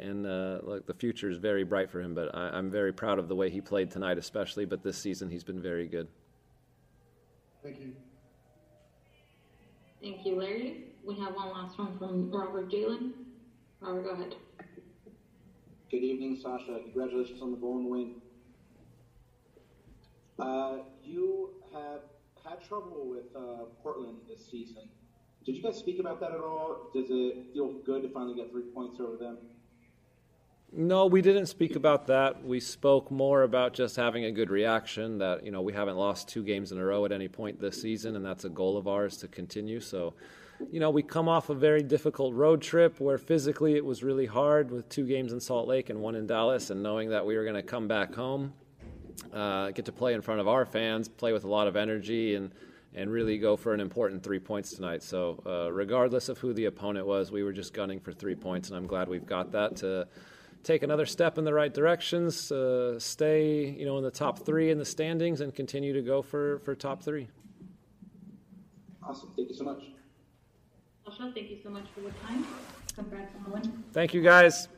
and 0.00 0.26
uh, 0.26 0.58
look, 0.62 0.86
the 0.86 0.94
future 0.94 1.30
is 1.30 1.38
very 1.38 1.64
bright 1.64 1.90
for 1.90 2.00
him. 2.00 2.14
But 2.14 2.34
I, 2.34 2.58
am 2.58 2.70
very 2.70 2.92
proud 2.92 3.18
of 3.18 3.28
the 3.28 3.34
way 3.34 3.50
he 3.50 3.60
played 3.60 3.90
tonight, 3.90 4.18
especially. 4.18 4.64
But 4.64 4.82
this 4.82 4.98
season, 4.98 5.30
he's 5.30 5.44
been 5.44 5.60
very 5.60 5.86
good. 5.86 6.08
Thank 7.62 7.80
you. 7.80 7.92
Thank 10.00 10.24
you, 10.24 10.38
Larry. 10.38 10.84
We 11.04 11.18
have 11.18 11.34
one 11.34 11.50
last 11.50 11.78
one 11.78 11.98
from 11.98 12.30
Robert 12.30 12.70
Jalen. 12.70 13.12
Robert, 13.80 14.04
go 14.04 14.10
ahead. 14.10 14.34
Good 15.90 16.04
evening, 16.04 16.38
Sacha. 16.40 16.80
Congratulations 16.84 17.42
on 17.42 17.50
the 17.50 17.56
goal 17.56 17.78
and 17.78 17.86
win. 17.88 18.14
Uh, 20.38 20.84
you 21.02 21.50
have 21.72 22.02
had 22.44 22.62
trouble 22.62 23.08
with 23.08 23.34
uh, 23.34 23.64
Portland 23.82 24.18
this 24.28 24.46
season. 24.48 24.88
Did 25.44 25.56
you 25.56 25.62
guys 25.62 25.78
speak 25.78 25.98
about 25.98 26.20
that 26.20 26.30
at 26.30 26.40
all? 26.40 26.90
Does 26.94 27.06
it 27.08 27.46
feel 27.52 27.72
good 27.84 28.02
to 28.02 28.08
finally 28.10 28.36
get 28.36 28.50
three 28.50 28.70
points 28.74 29.00
over 29.00 29.16
them? 29.16 29.38
No, 30.70 31.06
we 31.06 31.22
didn't 31.22 31.46
speak 31.46 31.76
about 31.76 32.06
that. 32.08 32.44
We 32.44 32.60
spoke 32.60 33.10
more 33.10 33.42
about 33.42 33.72
just 33.72 33.96
having 33.96 34.26
a 34.26 34.30
good 34.30 34.50
reaction 34.50 35.16
that, 35.18 35.44
you 35.44 35.50
know, 35.50 35.62
we 35.62 35.72
haven't 35.72 35.96
lost 35.96 36.28
two 36.28 36.42
games 36.42 36.72
in 36.72 36.78
a 36.78 36.84
row 36.84 37.06
at 37.06 37.12
any 37.12 37.26
point 37.26 37.58
this 37.58 37.80
season, 37.80 38.16
and 38.16 38.24
that's 38.24 38.44
a 38.44 38.50
goal 38.50 38.76
of 38.76 38.86
ours 38.86 39.16
to 39.18 39.28
continue. 39.28 39.80
So, 39.80 40.12
you 40.70 40.78
know, 40.78 40.90
we 40.90 41.02
come 41.02 41.26
off 41.26 41.48
a 41.48 41.54
very 41.54 41.82
difficult 41.82 42.34
road 42.34 42.60
trip 42.60 43.00
where 43.00 43.16
physically 43.16 43.76
it 43.76 43.84
was 43.84 44.02
really 44.02 44.26
hard 44.26 44.70
with 44.70 44.86
two 44.90 45.06
games 45.06 45.32
in 45.32 45.40
Salt 45.40 45.68
Lake 45.68 45.88
and 45.88 46.02
one 46.02 46.14
in 46.14 46.26
Dallas, 46.26 46.68
and 46.68 46.82
knowing 46.82 47.08
that 47.08 47.24
we 47.24 47.34
were 47.34 47.44
going 47.44 47.56
to 47.56 47.62
come 47.62 47.88
back 47.88 48.14
home, 48.14 48.52
uh, 49.32 49.70
get 49.70 49.86
to 49.86 49.92
play 49.92 50.12
in 50.12 50.20
front 50.20 50.38
of 50.38 50.48
our 50.48 50.66
fans, 50.66 51.08
play 51.08 51.32
with 51.32 51.44
a 51.44 51.48
lot 51.48 51.66
of 51.66 51.76
energy, 51.76 52.34
and 52.34 52.52
and 52.94 53.10
really 53.10 53.38
go 53.38 53.56
for 53.56 53.74
an 53.74 53.80
important 53.80 54.22
three 54.22 54.38
points 54.38 54.72
tonight. 54.72 55.02
So, 55.02 55.40
uh, 55.46 55.70
regardless 55.70 56.28
of 56.28 56.38
who 56.38 56.52
the 56.52 56.64
opponent 56.64 57.06
was, 57.06 57.30
we 57.30 57.42
were 57.42 57.52
just 57.52 57.72
gunning 57.72 58.00
for 58.00 58.12
three 58.12 58.34
points, 58.34 58.68
and 58.68 58.76
I'm 58.76 58.86
glad 58.86 59.08
we've 59.08 59.26
got 59.26 59.52
that 59.52 59.76
to 59.76 60.08
take 60.62 60.82
another 60.82 61.06
step 61.06 61.38
in 61.38 61.44
the 61.44 61.54
right 61.54 61.72
directions, 61.72 62.50
uh, 62.52 62.98
stay 62.98 63.70
you 63.70 63.86
know 63.86 63.98
in 63.98 64.04
the 64.04 64.10
top 64.10 64.40
three 64.40 64.70
in 64.70 64.78
the 64.78 64.84
standings, 64.84 65.40
and 65.40 65.54
continue 65.54 65.92
to 65.92 66.02
go 66.02 66.22
for, 66.22 66.58
for 66.60 66.74
top 66.74 67.02
three. 67.02 67.28
Awesome. 69.02 69.32
Thank 69.36 69.48
you 69.48 69.54
so 69.54 69.64
much. 69.64 69.82
Sacha, 71.04 71.32
thank 71.34 71.50
you 71.50 71.58
so 71.62 71.70
much 71.70 71.84
for 71.94 72.00
your 72.02 72.12
time. 72.26 72.46
Congrats 72.94 73.34
on 73.36 73.44
the 73.44 73.50
win. 73.50 73.84
Thank 73.92 74.12
you, 74.12 74.22
guys. 74.22 74.68